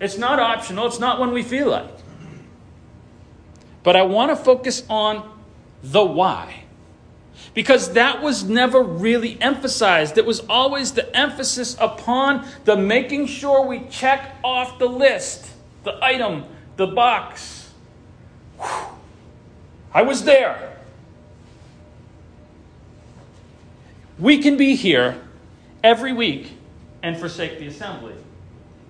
it's 0.02 0.18
not 0.18 0.40
optional, 0.40 0.88
it's 0.88 1.00
not 1.00 1.20
when 1.20 1.32
we 1.32 1.44
feel 1.44 1.70
like. 1.70 1.92
But 3.84 3.96
I 3.96 4.02
want 4.02 4.32
to 4.32 4.36
focus 4.36 4.82
on 4.90 5.32
the 5.84 6.04
why. 6.04 6.64
Because 7.54 7.94
that 7.94 8.24
was 8.24 8.44
never 8.44 8.82
really 8.82 9.40
emphasized. 9.40 10.18
It 10.18 10.26
was 10.26 10.40
always 10.50 10.94
the 10.94 11.16
emphasis 11.16 11.78
upon 11.80 12.48
the 12.66 12.76
making 12.76 13.28
sure 13.28 13.64
we 13.68 13.86
check 13.92 14.38
off 14.44 14.80
the 14.80 14.90
list, 14.90 15.52
the 15.84 16.04
item, 16.04 16.46
the 16.78 16.88
box. 16.88 17.72
Whew. 18.58 18.88
I 19.94 20.02
was 20.02 20.24
there. 20.24 20.79
We 24.20 24.40
can 24.40 24.58
be 24.58 24.76
here 24.76 25.22
every 25.84 26.12
week 26.12 26.52
and 27.02 27.18
forsake 27.18 27.58
the 27.58 27.68
assembly 27.68 28.16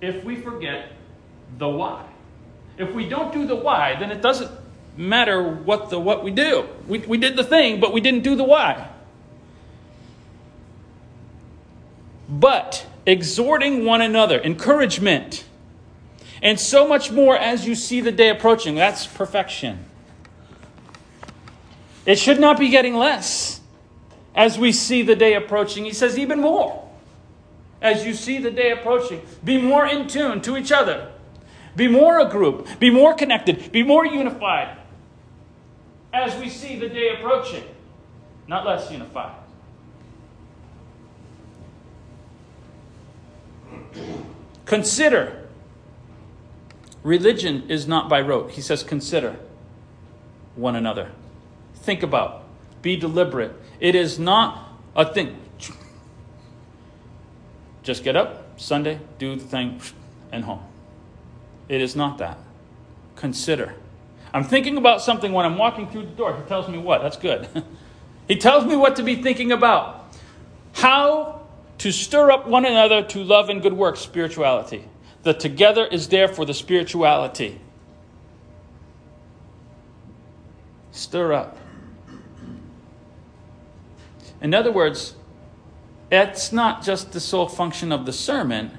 if 0.00 0.24
we 0.24 0.36
forget 0.36 0.92
the 1.58 1.68
why. 1.68 2.04
If 2.78 2.92
we 2.92 3.08
don't 3.08 3.32
do 3.32 3.46
the 3.46 3.54
why, 3.54 3.96
then 3.98 4.10
it 4.10 4.22
doesn't 4.22 4.50
matter 4.96 5.42
what 5.42 5.90
the 5.90 6.00
what 6.00 6.24
we 6.24 6.30
do. 6.32 6.68
We, 6.88 6.98
we 7.00 7.16
did 7.16 7.36
the 7.36 7.44
thing, 7.44 7.78
but 7.78 7.92
we 7.92 8.00
didn't 8.00 8.22
do 8.22 8.34
the 8.34 8.44
why. 8.44 8.88
But 12.28 12.86
exhorting 13.06 13.84
one 13.84 14.00
another, 14.00 14.40
encouragement, 14.40 15.44
and 16.42 16.58
so 16.58 16.88
much 16.88 17.10
more 17.10 17.36
as 17.36 17.66
you 17.66 17.74
see 17.74 18.00
the 18.00 18.12
day 18.12 18.30
approaching. 18.30 18.74
That's 18.74 19.06
perfection. 19.06 19.84
It 22.06 22.18
should 22.18 22.40
not 22.40 22.58
be 22.58 22.68
getting 22.68 22.96
less 22.96 23.59
as 24.34 24.58
we 24.58 24.72
see 24.72 25.02
the 25.02 25.16
day 25.16 25.34
approaching. 25.34 25.84
He 25.84 25.92
says, 25.92 26.18
even 26.18 26.40
more 26.40 26.88
as 27.82 28.04
you 28.04 28.14
see 28.14 28.38
the 28.38 28.50
day 28.50 28.72
approaching. 28.72 29.22
Be 29.42 29.60
more 29.60 29.86
in 29.86 30.06
tune 30.06 30.40
to 30.42 30.56
each 30.56 30.72
other. 30.72 31.10
Be 31.76 31.88
more 31.88 32.18
a 32.18 32.28
group. 32.28 32.68
Be 32.78 32.90
more 32.90 33.14
connected. 33.14 33.72
Be 33.72 33.82
more 33.82 34.04
unified 34.04 34.76
as 36.12 36.38
we 36.40 36.48
see 36.48 36.78
the 36.78 36.88
day 36.88 37.14
approaching, 37.14 37.64
not 38.48 38.66
less 38.66 38.90
unified. 38.90 39.36
Consider. 44.64 45.48
Religion 47.02 47.68
is 47.70 47.88
not 47.88 48.08
by 48.08 48.20
rote. 48.20 48.50
He 48.52 48.60
says, 48.60 48.82
consider 48.82 49.36
one 50.54 50.76
another. 50.76 51.10
Think 51.74 52.02
about. 52.02 52.44
Be 52.82 52.96
deliberate. 52.96 53.52
It 53.80 53.94
is 53.94 54.18
not 54.18 54.68
a 54.94 55.10
thing. 55.12 55.36
Just 57.82 58.04
get 58.04 58.14
up, 58.14 58.60
Sunday, 58.60 59.00
do 59.18 59.36
the 59.36 59.44
thing, 59.44 59.80
and 60.30 60.44
home. 60.44 60.62
It 61.68 61.80
is 61.80 61.96
not 61.96 62.18
that. 62.18 62.38
Consider. 63.16 63.74
I'm 64.32 64.44
thinking 64.44 64.76
about 64.76 65.02
something 65.02 65.32
when 65.32 65.46
I'm 65.46 65.56
walking 65.58 65.88
through 65.88 66.02
the 66.02 66.12
door. 66.12 66.36
He 66.36 66.42
tells 66.42 66.68
me 66.68 66.78
what? 66.78 67.02
That's 67.02 67.16
good. 67.16 67.48
he 68.28 68.36
tells 68.36 68.64
me 68.64 68.76
what 68.76 68.96
to 68.96 69.02
be 69.02 69.22
thinking 69.22 69.50
about. 69.50 70.14
How 70.74 71.42
to 71.78 71.90
stir 71.90 72.30
up 72.30 72.46
one 72.46 72.64
another 72.64 73.02
to 73.02 73.24
love 73.24 73.48
and 73.48 73.62
good 73.62 73.72
works, 73.72 74.00
spirituality. 74.00 74.84
The 75.22 75.32
together 75.32 75.86
is 75.86 76.08
there 76.08 76.28
for 76.28 76.44
the 76.44 76.54
spirituality. 76.54 77.60
Stir 80.92 81.32
up. 81.32 81.56
In 84.40 84.54
other 84.54 84.72
words, 84.72 85.14
it's 86.10 86.52
not 86.52 86.82
just 86.82 87.12
the 87.12 87.20
sole 87.20 87.48
function 87.48 87.92
of 87.92 88.06
the 88.06 88.12
sermon. 88.12 88.76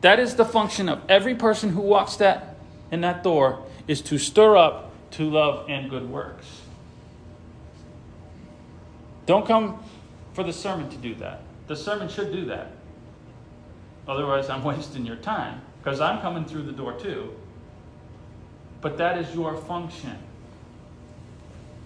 That 0.00 0.20
is 0.20 0.36
the 0.36 0.44
function 0.44 0.88
of 0.88 1.02
every 1.08 1.34
person 1.34 1.70
who 1.70 1.80
walks 1.80 2.16
that 2.16 2.56
in 2.90 3.00
that 3.00 3.22
door 3.24 3.64
is 3.86 4.00
to 4.02 4.18
stir 4.18 4.56
up 4.56 4.92
to 5.12 5.28
love 5.28 5.68
and 5.68 5.90
good 5.90 6.08
works. 6.08 6.46
Don't 9.26 9.46
come 9.46 9.82
for 10.34 10.44
the 10.44 10.52
sermon 10.52 10.88
to 10.90 10.96
do 10.96 11.14
that. 11.16 11.42
The 11.66 11.76
sermon 11.76 12.08
should 12.08 12.32
do 12.32 12.44
that. 12.46 12.72
Otherwise, 14.06 14.48
I'm 14.48 14.62
wasting 14.72 15.04
your 15.04 15.16
time 15.16 15.60
because 15.82 16.00
I'm 16.00 16.20
coming 16.20 16.44
through 16.44 16.62
the 16.62 16.72
door 16.72 16.92
too. 16.92 17.34
But 18.80 18.98
that 18.98 19.18
is 19.18 19.34
your 19.34 19.56
function. 19.56 20.16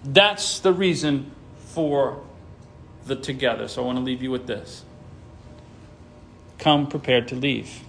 That's 0.03 0.59
the 0.59 0.71
reason 0.71 1.31
for 1.57 2.21
the 3.05 3.15
together. 3.15 3.67
So 3.67 3.83
I 3.83 3.85
want 3.85 3.97
to 3.97 4.03
leave 4.03 4.21
you 4.21 4.31
with 4.31 4.47
this. 4.47 4.83
Come 6.57 6.87
prepared 6.87 7.27
to 7.29 7.35
leave. 7.35 7.81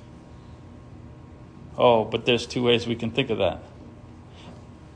Oh, 1.76 2.04
but 2.04 2.24
there's 2.24 2.46
two 2.46 2.62
ways 2.62 2.86
we 2.86 2.96
can 2.96 3.10
think 3.10 3.30
of 3.30 3.38
that. 3.38 3.62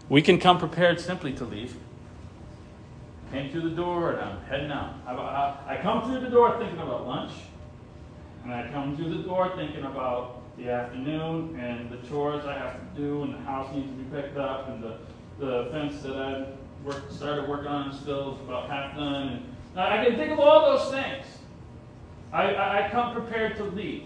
We 0.09 0.23
can 0.23 0.39
come 0.39 0.59
prepared 0.59 1.01
simply 1.01 1.33
to 1.35 1.45
leave. 1.45 1.77
Came 3.31 3.51
through 3.51 3.69
the 3.69 3.77
door 3.77 4.13
and 4.13 4.21
I'm 4.21 4.41
heading 4.45 4.71
out. 4.71 4.95
I, 5.07 5.75
I 5.75 5.83
come 5.83 6.09
through 6.09 6.21
the 6.21 6.31
door 6.31 6.57
thinking 6.59 6.79
about 6.79 7.07
lunch, 7.07 7.33
and 8.43 8.55
I 8.55 8.69
come 8.73 8.97
through 8.97 9.19
the 9.19 9.23
door 9.23 9.53
thinking 9.55 9.85
about 9.85 10.43
the 10.57 10.71
afternoon 10.71 11.59
and 11.61 11.91
the 11.91 11.99
chores 12.09 12.45
I 12.47 12.59
have 12.59 12.73
to 12.73 13.01
do, 13.01 13.23
and 13.25 13.35
the 13.35 13.39
house 13.39 13.73
needs 13.75 13.89
to 13.89 13.93
be 13.93 14.17
picked 14.17 14.39
up, 14.39 14.69
and 14.69 14.83
the, 14.83 14.99
the 15.39 15.69
fence 15.71 16.01
that 16.03 16.17
I 16.17 16.47
started 17.11 17.49
working 17.49 17.69
on 17.69 17.91
is 17.91 18.01
still 18.01 18.39
about 18.47 18.71
half 18.71 18.97
done. 18.97 19.29
And 19.29 19.57
I 19.79 20.05
can 20.05 20.17
think 20.17 20.33
of 20.33 20.41
all 20.41 20.77
those 20.77 20.91
things. 20.91 21.25
I, 22.33 22.53
I, 22.55 22.87
I 22.87 22.91
come 22.91 23.13
prepared 23.13 23.57
to 23.57 23.65
leave. 23.65 24.05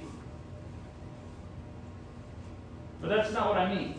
But 3.01 3.09
that's 3.09 3.33
not 3.33 3.49
what 3.49 3.59
I 3.59 3.75
mean. 3.75 3.95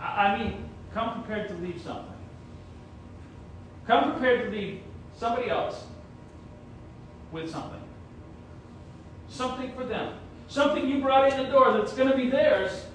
I, 0.00 0.04
I 0.26 0.38
mean, 0.38 0.68
come 0.92 1.22
prepared 1.22 1.48
to 1.48 1.54
leave 1.56 1.80
something. 1.80 2.14
Come 3.86 4.12
prepared 4.12 4.50
to 4.50 4.56
leave 4.56 4.80
somebody 5.16 5.50
else 5.50 5.84
with 7.30 7.50
something. 7.50 7.80
Something 9.28 9.72
for 9.74 9.84
them. 9.84 10.14
Something 10.48 10.88
you 10.88 11.00
brought 11.00 11.30
in 11.32 11.42
the 11.42 11.50
door 11.50 11.72
that's 11.72 11.92
going 11.92 12.10
to 12.10 12.16
be 12.16 12.30
theirs 12.30 12.86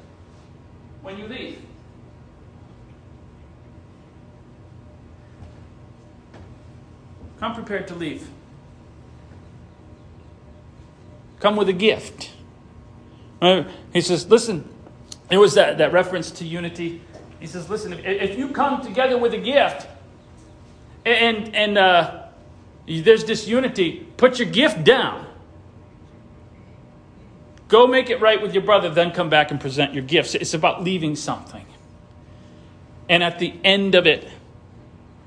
when 1.01 1.17
you 1.17 1.27
leave. 1.27 1.61
Come 7.39 7.55
prepared 7.55 7.87
to 7.87 7.95
leave. 7.95 8.27
Come 11.39 11.55
with 11.55 11.69
a 11.69 11.73
gift. 11.73 12.31
Uh, 13.41 13.63
he 13.93 14.01
says, 14.01 14.29
listen, 14.29 14.67
it 15.31 15.37
was 15.37 15.53
that, 15.53 15.77
that 15.77 15.93
reference 15.93 16.31
to 16.31 16.45
unity. 16.45 17.01
He 17.39 17.47
says, 17.47 17.69
listen, 17.69 17.93
if, 17.93 18.03
if 18.03 18.37
you 18.37 18.49
come 18.49 18.83
together 18.83 19.17
with 19.17 19.33
a 19.33 19.37
gift 19.37 19.87
and, 21.05 21.55
and 21.55 21.77
uh, 21.77 22.23
there's 22.85 23.23
disunity, 23.23 24.05
put 24.17 24.39
your 24.39 24.49
gift 24.49 24.83
down. 24.83 25.25
Go 27.69 27.87
make 27.87 28.09
it 28.09 28.19
right 28.19 28.41
with 28.41 28.53
your 28.53 28.63
brother, 28.63 28.89
then 28.89 29.11
come 29.11 29.29
back 29.29 29.51
and 29.51 29.61
present 29.61 29.93
your 29.93 30.03
gifts. 30.03 30.35
It's 30.35 30.53
about 30.53 30.83
leaving 30.83 31.15
something. 31.15 31.65
And 33.07 33.23
at 33.23 33.39
the 33.39 33.53
end 33.63 33.95
of 33.95 34.05
it, 34.07 34.27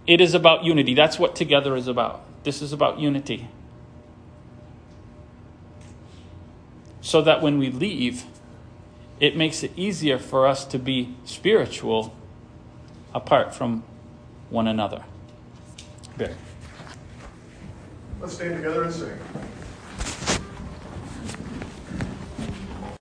it 0.07 0.21
is 0.21 0.35
about 0.35 0.65
unity. 0.65 0.95
That's 0.95 1.19
what 1.19 1.37
together 1.37 1.77
is 1.77 1.89
about. 1.89 2.23
This 2.45 2.63
is 2.63 2.73
about 2.73 2.99
unity. 2.99 3.49
So 7.01 7.23
that 7.23 7.43
when 7.43 7.59
we 7.59 7.71
leave, 7.71 8.25
it 9.21 9.37
makes 9.37 9.63
it 9.63 9.73
easier 9.77 10.19
for 10.19 10.47
us 10.47 10.65
to 10.67 10.79
be 10.79 11.15
spiritual 11.25 12.15
apart 13.15 13.55
from 13.55 13.85
one 14.51 14.67
another. 14.67 15.05
Barry. 16.17 16.35
Let's 18.21 18.35
stand 18.35 18.57
together 18.57 18.85
and 18.85 18.93
sing. 18.93 19.19